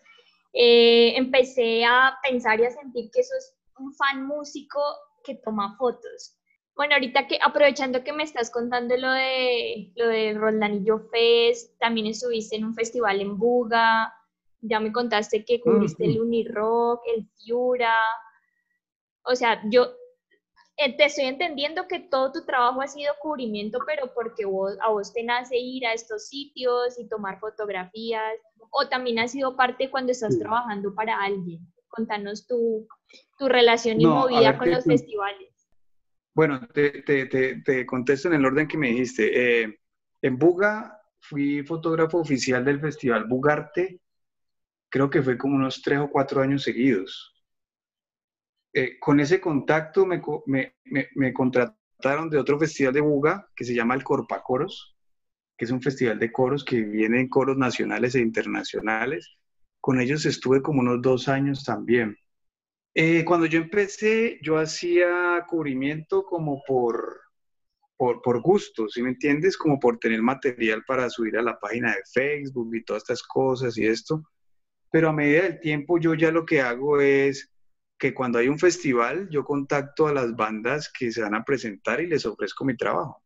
eh, 0.53 1.15
empecé 1.15 1.83
a 1.85 2.17
pensar 2.23 2.59
y 2.59 2.65
a 2.65 2.71
sentir 2.71 3.09
que 3.11 3.23
sos 3.23 3.55
un 3.79 3.93
fan 3.93 4.25
músico 4.25 4.81
que 5.23 5.35
toma 5.35 5.75
fotos. 5.77 6.37
Bueno, 6.75 6.95
ahorita 6.95 7.27
que 7.27 7.37
aprovechando 7.43 8.03
que 8.03 8.13
me 8.13 8.23
estás 8.23 8.49
contando 8.49 8.95
lo 8.97 9.11
de 9.11 9.91
lo 9.95 10.07
de 10.07 10.33
Rolanillo 10.33 10.99
Fest, 11.11 11.77
también 11.79 12.07
estuviste 12.07 12.55
en 12.55 12.65
un 12.65 12.73
festival 12.73 13.21
en 13.21 13.37
Buga, 13.37 14.13
ya 14.61 14.79
me 14.79 14.91
contaste 14.91 15.43
que 15.43 15.59
cubriste 15.59 16.05
el 16.05 16.21
Unirock, 16.21 17.01
el 17.13 17.27
Fiura. 17.35 17.97
O 19.23 19.35
sea, 19.35 19.61
yo 19.69 19.91
eh, 20.77 20.95
te 20.95 21.05
estoy 21.05 21.25
entendiendo 21.25 21.87
que 21.87 21.99
todo 21.99 22.31
tu 22.31 22.45
trabajo 22.45 22.81
ha 22.81 22.87
sido 22.87 23.13
cubrimiento, 23.21 23.79
pero 23.85 24.13
porque 24.13 24.45
vos, 24.45 24.77
a 24.81 24.89
vos 24.89 25.11
te 25.13 25.23
nace 25.23 25.57
ir 25.57 25.85
a 25.85 25.93
estos 25.93 26.27
sitios 26.27 26.97
y 26.99 27.07
tomar 27.07 27.39
fotografías, 27.39 28.33
o 28.71 28.87
también 28.87 29.19
ha 29.19 29.27
sido 29.27 29.55
parte 29.55 29.89
cuando 29.89 30.11
estás 30.11 30.37
trabajando 30.39 30.93
para 30.95 31.21
alguien. 31.21 31.59
Contanos 31.89 32.47
tu, 32.47 32.87
tu 33.37 33.49
relación 33.49 33.99
y 33.99 34.05
movida 34.05 34.57
con 34.57 34.71
los 34.71 34.85
festivales. 34.85 35.50
Bueno, 36.33 36.65
te, 36.67 37.01
te, 37.03 37.25
te, 37.61 37.85
contesto 37.85 38.27
en 38.29 38.35
el 38.35 38.45
orden 38.45 38.67
que 38.67 38.77
me 38.77 38.89
dijiste. 38.89 39.63
Eh, 39.63 39.79
en 40.21 40.37
Buga 40.37 41.01
fui 41.19 41.63
fotógrafo 41.63 42.19
oficial 42.19 42.63
del 42.63 42.79
Festival 42.79 43.25
Bugarte, 43.27 44.01
creo 44.89 45.09
que 45.09 45.21
fue 45.21 45.37
como 45.37 45.55
unos 45.55 45.81
tres 45.81 45.99
o 45.99 46.09
cuatro 46.09 46.41
años 46.41 46.63
seguidos. 46.63 47.33
Eh, 48.73 48.97
con 48.99 49.19
ese 49.19 49.41
contacto 49.41 50.05
me, 50.05 50.21
me, 50.45 50.75
me, 51.15 51.33
contrataron 51.33 52.29
de 52.29 52.37
otro 52.37 52.57
festival 52.57 52.93
de 52.93 53.01
Buga 53.01 53.49
que 53.55 53.65
se 53.65 53.75
llama 53.75 53.95
el 53.95 54.03
Corpacoros, 54.03 54.95
que 55.57 55.65
es 55.65 55.71
un 55.71 55.81
festival 55.81 56.19
de 56.19 56.31
coros 56.31 56.63
que 56.63 56.81
viene 56.81 57.19
en 57.19 57.27
coros 57.29 57.57
nacionales 57.57 58.15
e 58.15 58.21
internacionales. 58.21 59.37
Con 59.81 59.99
ellos 59.99 60.25
estuve 60.25 60.61
como 60.61 60.81
unos 60.81 61.01
dos 61.01 61.27
años 61.27 61.63
también. 61.65 62.17
Eh, 62.93 63.23
cuando 63.23 63.45
yo 63.45 63.59
empecé, 63.59 64.39
yo 64.41 64.57
hacía 64.57 65.45
cubrimiento 65.47 66.23
como 66.23 66.61
por, 66.67 67.21
por, 67.97 68.21
por, 68.21 68.41
gusto, 68.41 68.89
¿sí 68.89 69.01
me 69.01 69.09
entiendes? 69.09 69.57
Como 69.57 69.79
por 69.79 69.97
tener 69.97 70.21
material 70.21 70.83
para 70.85 71.09
subir 71.09 71.37
a 71.37 71.41
la 71.41 71.57
página 71.59 71.91
de 71.91 72.01
Facebook 72.13 72.75
y 72.75 72.83
todas 72.83 73.03
estas 73.03 73.23
cosas 73.23 73.77
y 73.77 73.85
esto. 73.85 74.23
Pero 74.91 75.09
a 75.09 75.13
medida 75.13 75.43
del 75.43 75.59
tiempo 75.61 75.99
yo 75.99 76.13
ya 76.15 76.31
lo 76.31 76.45
que 76.45 76.61
hago 76.61 76.99
es 76.99 77.51
que 77.97 78.13
cuando 78.13 78.39
hay 78.39 78.49
un 78.49 78.59
festival, 78.59 79.29
yo 79.29 79.45
contacto 79.45 80.07
a 80.07 80.13
las 80.13 80.35
bandas 80.35 80.91
que 80.91 81.11
se 81.11 81.21
van 81.21 81.35
a 81.35 81.45
presentar 81.45 82.01
y 82.01 82.07
les 82.07 82.25
ofrezco 82.25 82.65
mi 82.65 82.75
trabajo. 82.75 83.23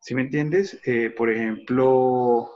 ¿Sí 0.00 0.14
me 0.14 0.22
entiendes? 0.22 0.78
Eh, 0.84 1.10
por 1.10 1.30
ejemplo, 1.30 2.50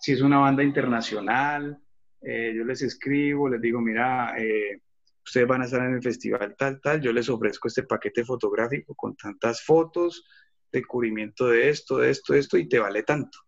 si 0.00 0.12
es 0.12 0.22
una 0.22 0.38
banda 0.38 0.62
internacional, 0.62 1.78
eh, 2.22 2.52
yo 2.56 2.64
les 2.64 2.82
escribo, 2.82 3.48
les 3.48 3.60
digo, 3.60 3.80
mira, 3.80 4.34
eh, 4.38 4.82
ustedes 5.30 5.46
van 5.46 5.62
a 5.62 5.64
estar 5.64 5.80
en 5.86 5.94
el 5.94 6.02
festival 6.02 6.56
tal, 6.58 6.80
tal, 6.80 7.00
yo 7.00 7.12
les 7.12 7.28
ofrezco 7.28 7.68
este 7.68 7.84
paquete 7.84 8.24
fotográfico 8.24 8.96
con 8.96 9.14
tantas 9.16 9.62
fotos 9.62 10.24
de 10.72 10.84
cubrimiento 10.84 11.46
de 11.46 11.68
esto, 11.68 11.98
de 11.98 12.10
esto, 12.10 12.32
de 12.32 12.40
esto, 12.40 12.58
y 12.58 12.68
te 12.68 12.80
vale 12.80 13.04
tanto. 13.04 13.38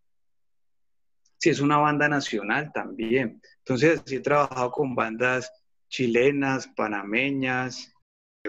Si 1.38 1.51
es 1.51 1.59
una 1.59 1.79
banda 1.79 2.09
nacional 2.09 2.71
también. 2.73 3.42
Entonces, 3.59 4.01
sí 4.07 4.16
he 4.16 4.21
trabajado 4.21 4.71
con 4.71 4.95
bandas 4.95 5.51
chilenas, 5.88 6.68
panameñas, 6.77 7.92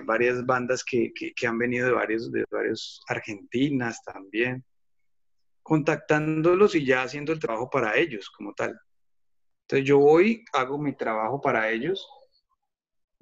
varias 0.05 0.45
bandas 0.45 0.83
que, 0.83 1.11
que, 1.11 1.47
han 1.47 1.57
venido 1.57 1.87
de 1.87 1.93
varios, 1.93 2.31
de 2.31 2.45
varios 2.51 3.01
argentinas 3.07 4.03
también, 4.03 4.63
contactándolos 5.63 6.75
y 6.75 6.85
ya 6.85 7.01
haciendo 7.01 7.33
el 7.33 7.39
trabajo 7.39 7.67
para 7.67 7.97
ellos 7.97 8.29
como 8.29 8.53
tal. 8.53 8.79
Entonces 9.63 9.87
yo 9.87 9.97
voy, 9.97 10.45
hago 10.53 10.77
mi 10.77 10.95
trabajo 10.95 11.41
para 11.41 11.71
ellos 11.71 12.07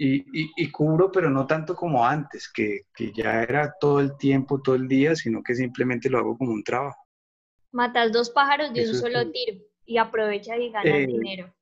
y, 0.03 0.71
cubro, 0.71 1.11
pero 1.11 1.29
no 1.29 1.45
tanto 1.45 1.75
como 1.75 2.05
antes, 2.05 2.51
que, 2.51 2.85
ya 3.13 3.43
era 3.43 3.75
todo 3.79 3.99
el 3.99 4.17
tiempo, 4.17 4.61
todo 4.61 4.75
el 4.75 4.87
día, 4.87 5.15
sino 5.15 5.43
que 5.43 5.53
simplemente 5.53 6.09
lo 6.09 6.17
hago 6.17 6.37
como 6.37 6.53
un 6.53 6.63
trabajo. 6.63 6.99
Matas 7.71 8.11
dos 8.11 8.31
pájaros 8.31 8.73
de 8.73 8.89
un 8.89 8.95
solo 8.95 9.31
tiro 9.31 9.61
y 9.85 9.97
aprovecha 9.97 10.57
y 10.57 10.71
ganas 10.71 10.93
eh, 10.93 11.07
dinero. 11.07 11.53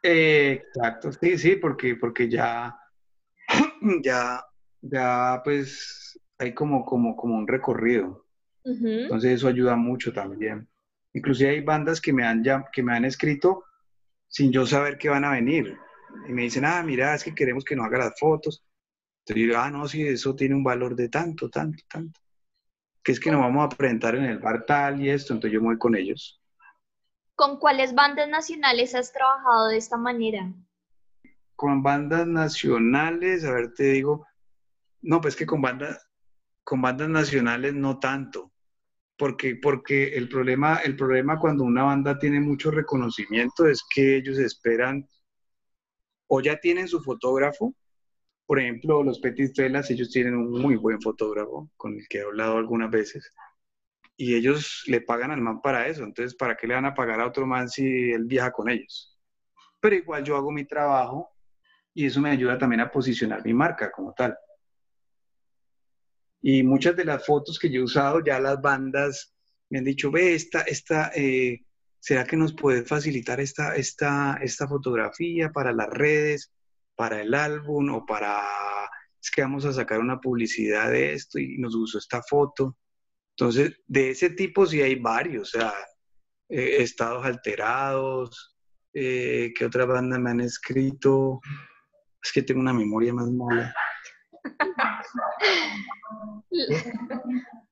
Eh, 0.00 0.62
exacto, 0.64 1.10
sí, 1.10 1.36
sí, 1.36 1.56
porque, 1.56 1.96
porque 1.96 2.28
ya, 2.28 2.78
ya, 4.04 4.44
ya, 4.80 5.40
pues 5.42 6.20
hay 6.38 6.54
como, 6.54 6.84
como, 6.84 7.16
como 7.16 7.34
un 7.34 7.48
recorrido. 7.48 8.24
Entonces 8.64 9.32
eso 9.32 9.48
ayuda 9.48 9.74
mucho 9.74 10.12
también. 10.12 10.68
Inclusive 11.14 11.50
hay 11.50 11.60
bandas 11.62 12.00
que 12.00 12.12
me 12.12 12.24
han, 12.24 12.44
ya, 12.44 12.64
que 12.72 12.82
me 12.82 12.94
han 12.94 13.04
escrito 13.04 13.64
sin 14.28 14.52
yo 14.52 14.66
saber 14.66 14.98
que 14.98 15.08
van 15.08 15.24
a 15.24 15.32
venir 15.32 15.76
y 16.28 16.32
me 16.32 16.42
dicen, 16.42 16.64
ah, 16.64 16.82
mira, 16.82 17.14
es 17.14 17.24
que 17.24 17.34
queremos 17.34 17.64
que 17.64 17.76
nos 17.76 17.86
haga 17.86 17.98
las 17.98 18.18
fotos. 18.18 18.64
Entonces 19.20 19.42
yo 19.42 19.48
digo, 19.48 19.58
ah, 19.58 19.70
no, 19.70 19.86
sí, 19.86 20.06
eso 20.06 20.34
tiene 20.34 20.54
un 20.54 20.64
valor 20.64 20.94
de 20.94 21.08
tanto, 21.08 21.48
tanto, 21.48 21.82
tanto. 21.88 22.20
Que 23.02 23.12
es 23.12 23.20
que 23.20 23.30
nos 23.30 23.40
vamos 23.40 23.64
a 23.64 23.76
presentar 23.76 24.14
en 24.16 24.24
el 24.24 24.38
bar 24.38 24.64
tal 24.66 25.00
y 25.00 25.10
esto, 25.10 25.32
entonces 25.32 25.54
yo 25.54 25.60
me 25.60 25.68
voy 25.68 25.78
con 25.78 25.94
ellos. 25.94 26.40
¿Con 27.34 27.58
cuáles 27.58 27.94
bandas 27.94 28.28
nacionales 28.28 28.94
has 28.94 29.12
trabajado 29.12 29.68
de 29.68 29.76
esta 29.76 29.96
manera? 29.96 30.52
Con 31.54 31.82
bandas 31.82 32.26
nacionales, 32.26 33.44
a 33.44 33.52
ver, 33.52 33.72
te 33.72 33.84
digo, 33.84 34.26
no, 35.02 35.20
pues 35.20 35.36
que 35.36 35.46
con 35.46 35.60
bandas, 35.60 36.08
con 36.64 36.82
bandas 36.82 37.08
nacionales 37.08 37.74
no 37.74 37.98
tanto, 37.98 38.52
porque, 39.16 39.56
porque 39.56 40.16
el, 40.16 40.28
problema, 40.28 40.76
el 40.76 40.96
problema 40.96 41.38
cuando 41.38 41.64
una 41.64 41.84
banda 41.84 42.18
tiene 42.18 42.40
mucho 42.40 42.70
reconocimiento 42.70 43.66
es 43.66 43.84
que 43.88 44.16
ellos 44.16 44.38
esperan 44.38 45.08
o 46.28 46.40
ya 46.40 46.58
tienen 46.60 46.88
su 46.88 47.00
fotógrafo. 47.02 47.74
Por 48.46 48.60
ejemplo, 48.60 49.02
los 49.02 49.18
Petit 49.18 49.54
Felas, 49.54 49.90
ellos 49.90 50.10
tienen 50.10 50.36
un 50.36 50.50
muy 50.50 50.76
buen 50.76 51.00
fotógrafo 51.00 51.70
con 51.76 51.94
el 51.94 52.06
que 52.08 52.18
he 52.18 52.22
hablado 52.22 52.56
algunas 52.56 52.90
veces. 52.90 53.30
Y 54.16 54.34
ellos 54.34 54.84
le 54.86 55.00
pagan 55.00 55.30
al 55.30 55.40
man 55.40 55.60
para 55.60 55.86
eso. 55.86 56.04
Entonces, 56.04 56.34
¿para 56.34 56.56
qué 56.56 56.66
le 56.66 56.74
van 56.74 56.86
a 56.86 56.94
pagar 56.94 57.20
a 57.20 57.26
otro 57.26 57.46
man 57.46 57.68
si 57.68 58.12
él 58.12 58.24
viaja 58.24 58.52
con 58.52 58.70
ellos? 58.70 59.18
Pero 59.80 59.96
igual 59.96 60.24
yo 60.24 60.36
hago 60.36 60.50
mi 60.50 60.64
trabajo 60.64 61.30
y 61.94 62.06
eso 62.06 62.20
me 62.20 62.30
ayuda 62.30 62.58
también 62.58 62.80
a 62.80 62.90
posicionar 62.90 63.44
mi 63.44 63.52
marca 63.52 63.90
como 63.90 64.12
tal. 64.14 64.36
Y 66.40 66.62
muchas 66.62 66.96
de 66.96 67.04
las 67.04 67.24
fotos 67.26 67.58
que 67.58 67.70
yo 67.70 67.80
he 67.80 67.84
usado, 67.84 68.22
ya 68.24 68.38
las 68.38 68.60
bandas 68.60 69.34
me 69.70 69.78
han 69.78 69.84
dicho, 69.84 70.10
ve, 70.10 70.34
esta, 70.34 70.62
esta, 70.62 71.10
eh, 71.14 71.64
¿será 72.08 72.24
que 72.24 72.38
nos 72.38 72.54
puede 72.54 72.86
facilitar 72.86 73.38
esta, 73.38 73.76
esta, 73.76 74.38
esta 74.40 74.66
fotografía 74.66 75.52
para 75.52 75.74
las 75.74 75.90
redes, 75.90 76.50
para 76.96 77.20
el 77.20 77.34
álbum 77.34 77.90
o 77.90 78.06
para, 78.06 78.42
es 79.22 79.30
que 79.30 79.42
vamos 79.42 79.66
a 79.66 79.74
sacar 79.74 80.00
una 80.00 80.18
publicidad 80.18 80.90
de 80.90 81.12
esto 81.12 81.38
y 81.38 81.58
nos 81.58 81.74
usó 81.74 81.98
esta 81.98 82.22
foto? 82.22 82.78
Entonces, 83.36 83.74
de 83.86 84.12
ese 84.12 84.30
tipo 84.30 84.64
sí 84.64 84.80
hay 84.80 84.94
varios, 84.94 85.54
o 85.54 85.58
sea, 85.58 85.74
eh, 86.48 86.82
estados 86.82 87.26
alterados, 87.26 88.56
eh, 88.94 89.52
¿qué 89.54 89.66
otra 89.66 89.84
banda 89.84 90.18
me 90.18 90.30
han 90.30 90.40
escrito? 90.40 91.40
Es 92.22 92.32
que 92.32 92.40
tengo 92.40 92.60
una 92.60 92.72
memoria 92.72 93.12
más 93.12 93.28
mola. 93.28 93.74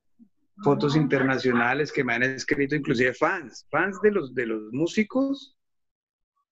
fotos 0.63 0.95
internacionales 0.95 1.91
que 1.91 2.03
me 2.03 2.13
han 2.13 2.23
escrito, 2.23 2.75
inclusive 2.75 3.13
fans, 3.13 3.67
fans 3.69 3.99
de 4.01 4.11
los, 4.11 4.33
de 4.33 4.47
los 4.47 4.73
músicos, 4.73 5.55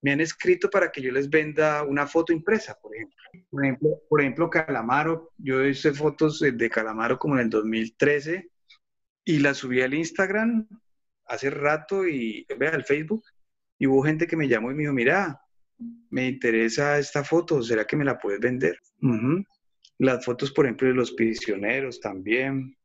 me 0.02 0.12
han 0.12 0.22
escrito 0.22 0.70
para 0.70 0.92
que 0.92 1.02
yo 1.02 1.12
les 1.12 1.30
venda 1.30 1.84
una 1.84 2.06
foto 2.06 2.32
impresa, 2.32 2.78
por 2.80 2.96
ejemplo. 2.96 3.18
Por 3.50 3.66
ejemplo, 3.66 3.90
por 4.08 4.22
ejemplo 4.22 4.50
Calamaro, 4.50 5.34
yo 5.38 5.66
hice 5.66 5.94
fotos 5.94 6.40
de 6.40 6.70
Calamaro 6.70 7.18
como 7.18 7.36
en 7.36 7.42
el 7.42 7.50
2013 7.50 8.50
y 9.26 9.40
las 9.40 9.58
subí 9.58 9.82
al 9.82 9.96
Instagram 9.96 10.68
hace 11.26 11.50
rato 11.50 12.08
y 12.08 12.46
ve 12.58 12.68
al 12.68 12.84
Facebook 12.84 13.24
y 13.80 13.88
hubo 13.88 14.04
gente 14.04 14.28
que 14.28 14.38
me 14.38 14.48
llamó 14.48 14.72
y 14.72 14.76
me 14.76 14.84
dijo, 14.84 14.94
mira, 14.94 15.42
me 16.10 16.28
interesa 16.28 17.00
esta 17.00 17.24
foto, 17.24 17.62
¿será 17.64 17.86
que 17.86 17.98
me 17.98 18.06
la 18.06 18.20
puedes 18.20 18.40
vender? 18.40 18.80
Las 19.98 20.24
fotos, 20.24 20.52
por 20.52 20.66
ejemplo, 20.66 20.88
de 20.88 20.94
los 20.94 21.12
prisioneros 21.14 22.00
también 22.00 22.78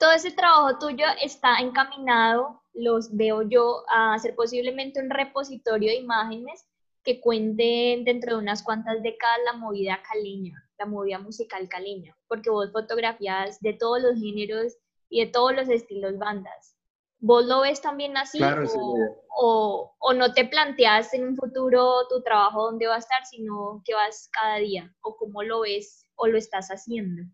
todo 0.00 0.12
ese 0.12 0.30
trabajo 0.30 0.78
tuyo 0.78 1.04
está 1.22 1.58
encaminado, 1.58 2.62
los 2.72 3.14
veo 3.14 3.42
yo, 3.42 3.84
a 3.90 4.14
hacer 4.14 4.34
posiblemente 4.34 4.98
un 4.98 5.10
repositorio 5.10 5.90
de 5.90 5.98
imágenes 5.98 6.66
que 7.04 7.20
cuente 7.20 8.00
dentro 8.02 8.32
de 8.32 8.42
unas 8.42 8.62
cuantas 8.62 9.02
décadas 9.02 9.38
la 9.44 9.52
movida 9.52 10.00
caleña, 10.02 10.54
la 10.78 10.86
movida 10.86 11.18
musical 11.18 11.68
caleña, 11.68 12.16
porque 12.28 12.48
vos 12.48 12.72
fotografías 12.72 13.60
de 13.60 13.74
todos 13.74 14.00
los 14.00 14.14
géneros 14.18 14.74
y 15.10 15.20
de 15.24 15.30
todos 15.30 15.54
los 15.54 15.68
estilos 15.68 16.16
bandas. 16.16 16.76
¿Vos 17.18 17.44
lo 17.44 17.60
ves 17.60 17.82
también 17.82 18.16
así 18.16 18.40
o, 19.36 19.94
o, 19.98 20.14
no 20.14 20.32
te 20.32 20.46
planteas 20.46 21.12
en 21.12 21.28
un 21.28 21.36
futuro 21.36 22.08
tu 22.08 22.22
trabajo 22.22 22.62
dónde 22.62 22.86
va 22.86 22.94
a 22.94 22.98
estar, 22.98 23.26
sino 23.26 23.82
que 23.84 23.92
vas 23.92 24.30
cada 24.32 24.56
día? 24.56 24.90
¿O 25.02 25.14
cómo 25.16 25.42
lo 25.42 25.60
ves 25.60 26.06
o 26.14 26.26
lo 26.26 26.38
estás 26.38 26.68
haciendo? 26.68 27.24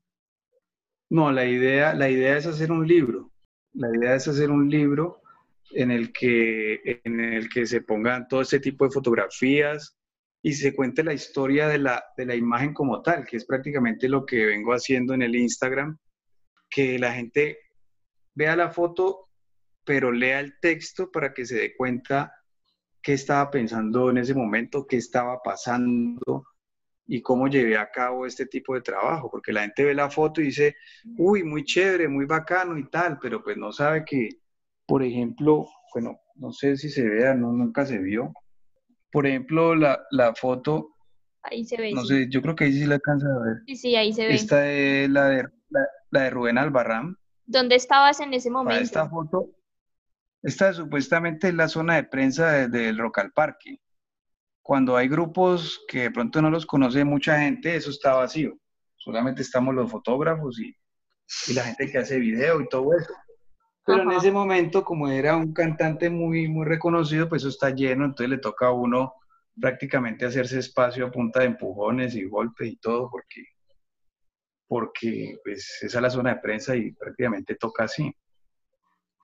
No, 1.11 1.31
la 1.31 1.45
idea, 1.45 1.95
la 1.95 2.11
idea 2.11 2.37
es 2.37 2.47
hacer 2.47 2.73
un 2.73 2.87
libro. 2.87 3.31
La 3.73 3.89
idea 3.95 4.15
es 4.15 4.27
hacer 4.27 4.51
un 4.51 4.69
libro 4.69 5.23
en 5.71 5.91
el 5.91 6.13
que, 6.13 7.01
en 7.05 7.21
el 7.21 7.49
que 7.49 7.67
se 7.67 7.81
pongan 7.81 8.27
todo 8.29 8.41
este 8.41 8.61
tipo 8.61 8.85
de 8.85 8.91
fotografías 8.91 9.97
y 10.43 10.53
se 10.53 10.75
cuente 10.75 11.05
la 11.05 11.13
historia 11.13 11.69
de 11.69 11.79
la, 11.79 12.05
de 12.17 12.27
la 12.27 12.35
imagen 12.35 12.73
como 12.73 13.03
tal, 13.03 13.25
que 13.27 13.37
es 13.37 13.45
prácticamente 13.45 14.09
lo 14.09 14.25
que 14.25 14.47
vengo 14.47 14.73
haciendo 14.73 15.15
en 15.15 15.23
el 15.23 15.35
Instagram, 15.35 15.99
que 16.71 16.99
la 16.99 17.13
gente 17.13 17.59
vea 18.35 18.57
la 18.57 18.71
foto, 18.71 19.29
pero 19.85 20.13
lea 20.13 20.41
el 20.41 20.59
texto 20.61 21.11
para 21.11 21.33
que 21.33 21.47
se 21.47 21.57
dé 21.57 21.77
cuenta 21.77 22.33
qué 23.03 23.13
estaba 23.13 23.51
pensando 23.51 24.11
en 24.11 24.19
ese 24.19 24.35
momento, 24.35 24.87
qué 24.87 24.97
estaba 24.97 25.41
pasando 25.43 26.47
y 27.07 27.23
cómo 27.23 27.47
llevé 27.49 27.77
a 27.79 27.91
cabo 27.91 28.27
este 28.27 28.47
tipo 28.47 28.75
de 28.75 28.81
trabajo, 28.83 29.31
porque 29.31 29.53
la 29.53 29.63
gente 29.63 29.85
ve 29.85 29.95
la 29.95 30.11
foto 30.11 30.41
y 30.41 30.47
dice, 30.47 30.77
uy, 31.17 31.45
muy 31.45 31.65
chévere, 31.65 32.09
muy 32.09 32.25
bacano 32.27 32.77
y 32.79 32.89
tal, 32.91 33.19
pero 33.21 33.43
pues 33.43 33.57
no 33.57 33.73
sabe 33.73 34.05
que, 34.05 34.29
por 34.87 35.03
ejemplo, 35.03 35.67
bueno, 35.95 36.19
no 36.35 36.53
sé 36.53 36.77
si 36.77 36.89
se 36.91 37.09
vea, 37.09 37.35
no, 37.35 37.53
nunca 37.53 37.87
se 37.87 37.99
vio. 37.99 38.33
Por 39.11 39.27
ejemplo, 39.27 39.75
la, 39.75 40.05
la 40.11 40.35
foto, 40.35 40.91
Ahí 41.43 41.65
se 41.65 41.77
ve. 41.77 41.93
no 41.93 42.03
sí. 42.03 42.09
sé, 42.09 42.27
yo 42.29 42.43
creo 42.43 42.57
que 42.57 42.65
ahí 42.65 42.73
sí 42.73 42.87
la 42.87 42.97
alcanza 42.97 43.29
a 43.29 43.39
ver. 43.39 43.57
Sí, 43.67 43.77
sí, 43.77 43.97
ahí 43.97 44.13
se 44.13 44.27
ve. 44.27 44.35
Esta 44.35 44.69
es 44.71 45.09
la 45.09 45.27
de, 45.29 45.45
la, 45.71 45.87
la 46.11 46.21
de 46.23 46.31
Rubén 46.31 46.59
Albarrán. 46.59 47.17
¿Dónde 47.47 47.77
estabas 47.77 48.19
en 48.21 48.35
ese 48.35 48.51
Para 48.51 48.65
momento? 48.65 48.83
esta 48.83 49.09
foto, 49.09 49.51
esta 50.43 50.73
supuestamente 50.73 51.49
es 51.49 51.55
la 51.55 51.69
zona 51.69 51.95
de 51.97 52.05
prensa 52.05 52.51
de- 52.51 52.69
del 52.69 52.99
Rock 52.99 53.19
al 53.19 53.33
Parque. 53.33 53.81
Cuando 54.67 54.97
hay 54.97 55.07
grupos 55.07 55.81
que 55.87 56.01
de 56.01 56.11
pronto 56.11 56.43
no 56.43 56.51
los 56.51 56.67
conoce 56.67 57.05
mucha 57.05 57.39
gente, 57.39 57.77
eso 57.77 57.91
está 57.91 58.15
vacío. 58.15 58.59
Solamente 58.97 59.43
estamos 59.43 59.73
los 59.73 59.89
fotógrafos 59.89 60.59
y, 60.59 60.75
y 61.47 61.55
la 61.55 61.63
gente 61.63 61.89
que 61.89 61.99
hace 61.99 62.19
video 62.19 62.61
y 62.61 62.69
todo 62.69 62.93
eso. 62.99 63.15
Pero 63.85 64.03
en 64.03 64.09
Ajá. 64.09 64.19
ese 64.19 64.33
momento, 64.33 64.83
como 64.83 65.07
era 65.07 65.37
un 65.37 65.53
cantante 65.53 66.11
muy, 66.11 66.49
muy 66.49 66.67
reconocido, 66.67 67.29
pues 67.29 67.43
eso 67.43 67.51
está 67.51 67.71
lleno, 67.71 68.07
entonces 68.07 68.29
le 68.29 68.39
toca 68.39 68.67
a 68.67 68.73
uno 68.73 69.15
prácticamente 69.61 70.27
hacerse 70.27 70.59
espacio 70.59 71.07
a 71.07 71.13
punta 71.13 71.39
de 71.39 71.47
empujones 71.47 72.17
y 72.17 72.25
golpes 72.25 72.73
y 72.73 72.77
todo, 72.79 73.09
porque, 73.09 73.45
porque 74.67 75.39
pues, 75.45 75.79
esa 75.81 75.99
es 75.99 76.03
la 76.03 76.11
zona 76.11 76.35
de 76.35 76.41
prensa 76.41 76.75
y 76.75 76.91
prácticamente 76.91 77.55
toca 77.55 77.85
así. 77.85 78.13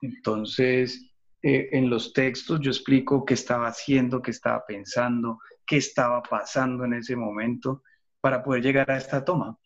Entonces, 0.01 1.12
eh, 1.43 1.69
en 1.73 1.89
los 1.89 2.13
textos 2.13 2.59
yo 2.61 2.71
explico 2.71 3.25
qué 3.25 3.35
estaba 3.35 3.67
haciendo, 3.67 4.21
qué 4.21 4.31
estaba 4.31 4.65
pensando, 4.67 5.39
qué 5.67 5.77
estaba 5.77 6.23
pasando 6.23 6.85
en 6.85 6.95
ese 6.95 7.15
momento 7.17 7.83
para 8.21 8.43
poder 8.43 8.63
llegar 8.63 8.89
a 8.91 8.97
esta 8.97 9.23
toma. 9.25 9.57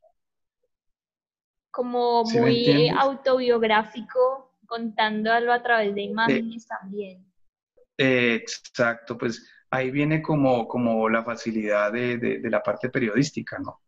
Como 1.72 2.26
¿Sí 2.26 2.38
muy 2.42 2.50
entiendes? 2.50 2.90
autobiográfico, 2.90 4.52
contándolo 4.66 5.54
a 5.54 5.64
través 5.64 5.96
de 5.96 6.02
imágenes 6.02 6.68
también. 6.68 7.26
Eh, 7.98 8.36
exacto, 8.36 9.18
pues 9.18 9.50
ahí 9.72 9.92
viene 9.92 10.22
como, 10.22 10.68
como 10.68 11.10
la 11.10 11.24
facilidad 11.24 11.92
de, 11.92 12.18
de- 12.18 12.40
de 12.40 12.50
la 12.50 12.62
parte 12.64 12.90
periodística, 12.90 13.58
¿no? 13.60 13.82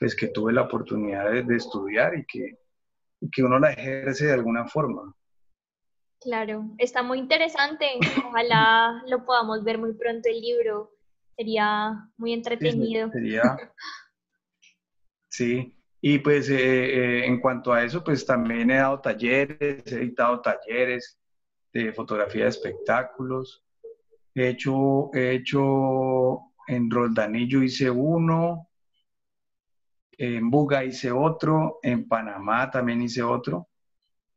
Pues 0.00 0.16
que 0.16 0.28
tuve 0.28 0.52
la 0.52 0.62
oportunidad 0.64 1.30
de, 1.32 1.44
de 1.44 1.56
estudiar 1.56 2.16
y 2.18 2.26
que, 2.26 2.58
y 3.20 3.30
que 3.30 3.42
uno 3.44 3.58
la 3.58 3.72
ejerce 3.72 4.26
de 4.26 4.34
alguna 4.34 4.66
forma. 4.68 5.14
Claro, 6.20 6.64
está 6.78 7.02
muy 7.02 7.18
interesante. 7.18 7.86
Ojalá 8.26 9.02
lo 9.06 9.24
podamos 9.24 9.64
ver 9.64 9.78
muy 9.78 9.94
pronto 9.94 10.28
el 10.28 10.40
libro. 10.40 10.90
Sería 11.36 12.08
muy 12.18 12.30
Sí, 12.30 12.34
entretenido. 12.34 13.10
Sería, 13.10 13.42
sí. 15.28 15.74
Y 16.02 16.18
pues 16.18 16.48
eh, 16.50 16.56
eh, 16.58 17.26
en 17.26 17.40
cuanto 17.40 17.72
a 17.72 17.84
eso, 17.84 18.04
pues 18.04 18.24
también 18.24 18.70
he 18.70 18.76
dado 18.76 19.00
talleres, 19.00 19.82
he 19.86 19.96
editado 19.96 20.40
talleres 20.40 21.18
de 21.72 21.92
fotografía 21.92 22.44
de 22.44 22.50
espectáculos. 22.50 23.64
He 24.34 24.48
hecho, 24.48 25.10
he 25.14 25.32
hecho 25.32 26.40
en 26.68 26.90
Roldanillo 26.90 27.62
hice 27.62 27.90
uno, 27.90 28.68
en 30.12 30.50
Buga 30.50 30.84
hice 30.84 31.10
otro, 31.10 31.80
en 31.82 32.06
Panamá 32.06 32.70
también 32.70 33.00
hice 33.02 33.22
otro, 33.22 33.69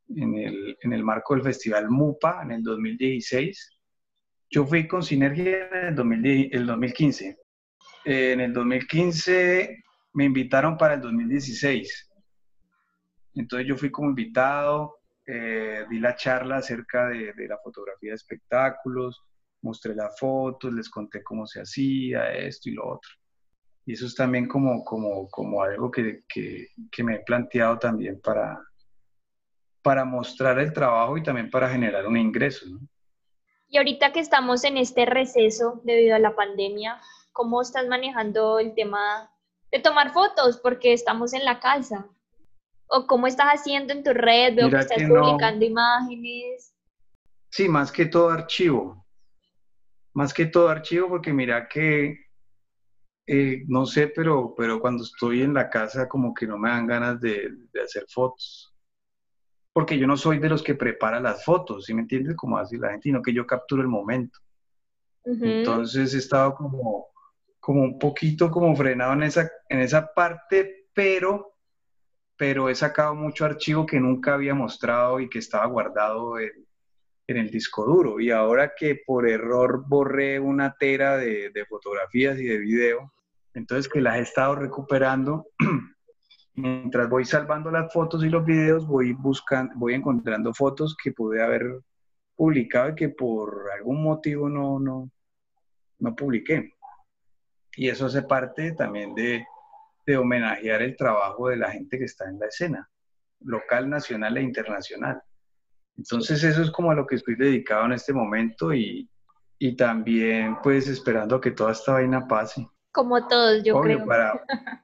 en 0.08 0.34
el, 0.36 0.78
en 0.80 0.92
el 0.92 1.04
marco 1.04 1.34
del 1.34 1.42
Festival 1.42 1.88
MUPA 1.88 2.42
en 2.42 2.52
el 2.52 2.62
2016. 2.62 3.70
Yo 4.50 4.66
fui 4.66 4.86
con 4.86 5.02
Sinergia 5.02 5.68
en 5.72 5.86
el, 5.88 5.94
2010 5.94 6.52
el 6.52 6.66
2015. 6.66 7.38
Eh, 8.04 8.32
en 8.32 8.40
el 8.40 8.52
2015 8.52 9.82
me 10.12 10.24
invitaron 10.24 10.76
para 10.76 10.94
el 10.94 11.00
2016. 11.00 12.10
Entonces 13.34 13.66
yo 13.66 13.76
fui 13.76 13.90
como 13.90 14.10
invitado, 14.10 14.98
eh, 15.26 15.84
di 15.90 15.98
la 15.98 16.14
charla 16.14 16.58
acerca 16.58 17.08
de, 17.08 17.32
de 17.32 17.48
la 17.48 17.58
fotografía 17.58 18.10
de 18.10 18.16
espectáculos, 18.16 19.24
mostré 19.62 19.94
las 19.94 20.18
fotos, 20.18 20.72
les 20.72 20.88
conté 20.88 21.22
cómo 21.22 21.46
se 21.46 21.60
hacía 21.60 22.32
esto 22.32 22.68
y 22.68 22.74
lo 22.74 22.86
otro. 22.86 23.10
Y 23.86 23.94
eso 23.94 24.06
es 24.06 24.14
también 24.14 24.46
como, 24.46 24.84
como, 24.84 25.28
como 25.28 25.62
algo 25.62 25.90
que, 25.90 26.22
que, 26.28 26.68
que 26.90 27.02
me 27.02 27.16
he 27.16 27.18
planteado 27.20 27.78
también 27.78 28.20
para, 28.20 28.58
para 29.84 30.06
mostrar 30.06 30.58
el 30.58 30.72
trabajo 30.72 31.18
y 31.18 31.22
también 31.22 31.50
para 31.50 31.68
generar 31.68 32.06
un 32.06 32.16
ingreso. 32.16 32.64
¿no? 32.66 32.80
Y 33.68 33.76
ahorita 33.76 34.12
que 34.12 34.20
estamos 34.20 34.64
en 34.64 34.78
este 34.78 35.04
receso 35.04 35.82
debido 35.84 36.16
a 36.16 36.18
la 36.18 36.34
pandemia, 36.34 36.98
¿cómo 37.32 37.60
estás 37.60 37.86
manejando 37.86 38.58
el 38.58 38.74
tema 38.74 39.30
de 39.70 39.80
tomar 39.80 40.14
fotos? 40.14 40.56
Porque 40.56 40.94
estamos 40.94 41.34
en 41.34 41.44
la 41.44 41.60
casa. 41.60 42.08
¿O 42.86 43.06
cómo 43.06 43.26
estás 43.26 43.48
haciendo 43.48 43.92
en 43.92 44.02
tu 44.02 44.14
red? 44.14 44.54
Veo 44.54 44.66
que 44.66 44.76
Mira 44.76 44.80
estás 44.80 44.96
que 44.96 45.04
no. 45.04 45.20
publicando 45.20 45.66
imágenes. 45.66 46.74
Sí, 47.50 47.68
más 47.68 47.92
que 47.92 48.06
todo 48.06 48.30
archivo. 48.30 49.06
Más 50.14 50.32
que 50.32 50.46
todo 50.46 50.70
archivo, 50.70 51.08
porque 51.08 51.32
mira 51.34 51.68
que, 51.68 52.16
eh, 53.26 53.64
no 53.68 53.84
sé, 53.84 54.06
pero, 54.08 54.54
pero 54.56 54.80
cuando 54.80 55.02
estoy 55.04 55.42
en 55.42 55.52
la 55.52 55.68
casa 55.68 56.08
como 56.08 56.32
que 56.32 56.46
no 56.46 56.56
me 56.56 56.70
dan 56.70 56.86
ganas 56.86 57.20
de, 57.20 57.50
de 57.70 57.82
hacer 57.82 58.06
fotos. 58.08 58.73
Porque 59.74 59.98
yo 59.98 60.06
no 60.06 60.16
soy 60.16 60.38
de 60.38 60.48
los 60.48 60.62
que 60.62 60.76
prepara 60.76 61.20
las 61.20 61.44
fotos, 61.44 61.84
¿sí 61.84 61.92
me 61.92 62.02
entiendes? 62.02 62.36
Como 62.36 62.56
así 62.56 62.78
la 62.78 62.90
gente, 62.90 63.02
sino 63.02 63.20
que 63.20 63.34
yo 63.34 63.46
capturo 63.46 63.82
el 63.82 63.88
momento. 63.88 64.38
Entonces 65.24 66.14
he 66.14 66.18
estado 66.18 66.54
como, 66.54 67.08
como 67.58 67.82
un 67.82 67.98
poquito 67.98 68.50
como 68.50 68.74
frenado 68.76 69.14
en 69.14 69.24
esa, 69.24 69.50
en 69.68 69.80
esa 69.80 70.14
parte, 70.14 70.86
pero, 70.94 71.56
pero 72.36 72.68
he 72.68 72.74
sacado 72.74 73.14
mucho 73.14 73.44
archivo 73.44 73.84
que 73.84 73.98
nunca 73.98 74.34
había 74.34 74.54
mostrado 74.54 75.18
y 75.18 75.28
que 75.28 75.40
estaba 75.40 75.66
guardado 75.66 76.38
en, 76.38 76.52
en 77.26 77.36
el 77.36 77.50
disco 77.50 77.84
duro. 77.84 78.20
Y 78.20 78.30
ahora 78.30 78.74
que 78.78 79.02
por 79.04 79.28
error 79.28 79.84
borré 79.88 80.38
una 80.38 80.76
tera 80.78 81.16
de, 81.16 81.50
de 81.50 81.66
fotografías 81.66 82.38
y 82.38 82.44
de 82.44 82.58
video, 82.58 83.12
entonces 83.54 83.90
que 83.90 84.00
las 84.00 84.18
he 84.18 84.22
estado 84.22 84.54
recuperando. 84.54 85.48
Mientras 86.56 87.08
voy 87.08 87.24
salvando 87.24 87.70
las 87.70 87.92
fotos 87.92 88.24
y 88.24 88.28
los 88.28 88.44
videos, 88.44 88.86
voy 88.86 89.12
buscando, 89.12 89.74
voy 89.76 89.94
encontrando 89.94 90.54
fotos 90.54 90.96
que 91.02 91.12
pude 91.12 91.42
haber 91.42 91.80
publicado 92.36 92.90
y 92.90 92.94
que 92.94 93.08
por 93.08 93.70
algún 93.76 94.02
motivo 94.02 94.48
no, 94.48 94.78
no, 94.78 95.10
no 95.98 96.14
publiqué. 96.14 96.72
Y 97.76 97.88
eso 97.88 98.06
hace 98.06 98.22
parte 98.22 98.72
también 98.72 99.14
de, 99.14 99.44
de 100.06 100.16
homenajear 100.16 100.82
el 100.82 100.96
trabajo 100.96 101.48
de 101.48 101.56
la 101.56 101.70
gente 101.72 101.98
que 101.98 102.04
está 102.04 102.28
en 102.28 102.38
la 102.38 102.46
escena, 102.46 102.88
local, 103.40 103.90
nacional 103.90 104.36
e 104.36 104.42
internacional. 104.42 105.20
Entonces 105.96 106.42
eso 106.44 106.62
es 106.62 106.70
como 106.70 106.90
a 106.90 106.94
lo 106.94 107.06
que 107.06 107.16
estoy 107.16 107.34
dedicado 107.36 107.86
en 107.86 107.92
este 107.92 108.12
momento 108.12 108.72
y, 108.72 109.08
y 109.58 109.76
también 109.76 110.56
pues 110.62 110.88
esperando 110.88 111.40
que 111.40 111.50
toda 111.50 111.72
esta 111.72 111.94
vaina 111.94 112.26
pase. 112.28 112.66
Como 112.92 113.26
todos, 113.26 113.62
yo 113.64 113.76
Obvio, 113.76 113.96
creo. 113.96 114.06
para, 114.06 114.44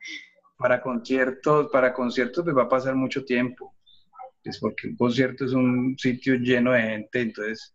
para 0.60 0.82
conciertos, 0.82 1.70
para 1.72 1.94
conciertos 1.94 2.44
pues 2.44 2.54
va 2.54 2.64
a 2.64 2.68
pasar 2.68 2.94
mucho 2.94 3.24
tiempo. 3.24 3.74
Es 4.44 4.58
porque 4.60 4.88
un 4.88 4.96
concierto 4.96 5.46
es 5.46 5.52
un 5.52 5.96
sitio 5.98 6.34
lleno 6.34 6.72
de 6.72 6.82
gente, 6.82 7.22
entonces, 7.22 7.74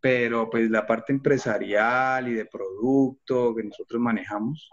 pero 0.00 0.48
pues 0.48 0.70
la 0.70 0.86
parte 0.86 1.12
empresarial 1.12 2.28
y 2.28 2.34
de 2.34 2.46
producto 2.46 3.52
que 3.52 3.64
nosotros 3.64 4.00
manejamos, 4.00 4.70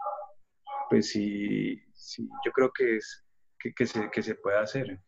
pues 0.88 1.08
sí, 1.08 1.82
sí 1.94 2.28
yo 2.44 2.52
creo 2.52 2.70
que 2.72 2.98
es 2.98 3.24
que, 3.58 3.74
que 3.74 3.86
se, 3.86 4.08
que 4.08 4.22
se 4.22 4.36
puede 4.36 4.58
hacer. 4.58 5.00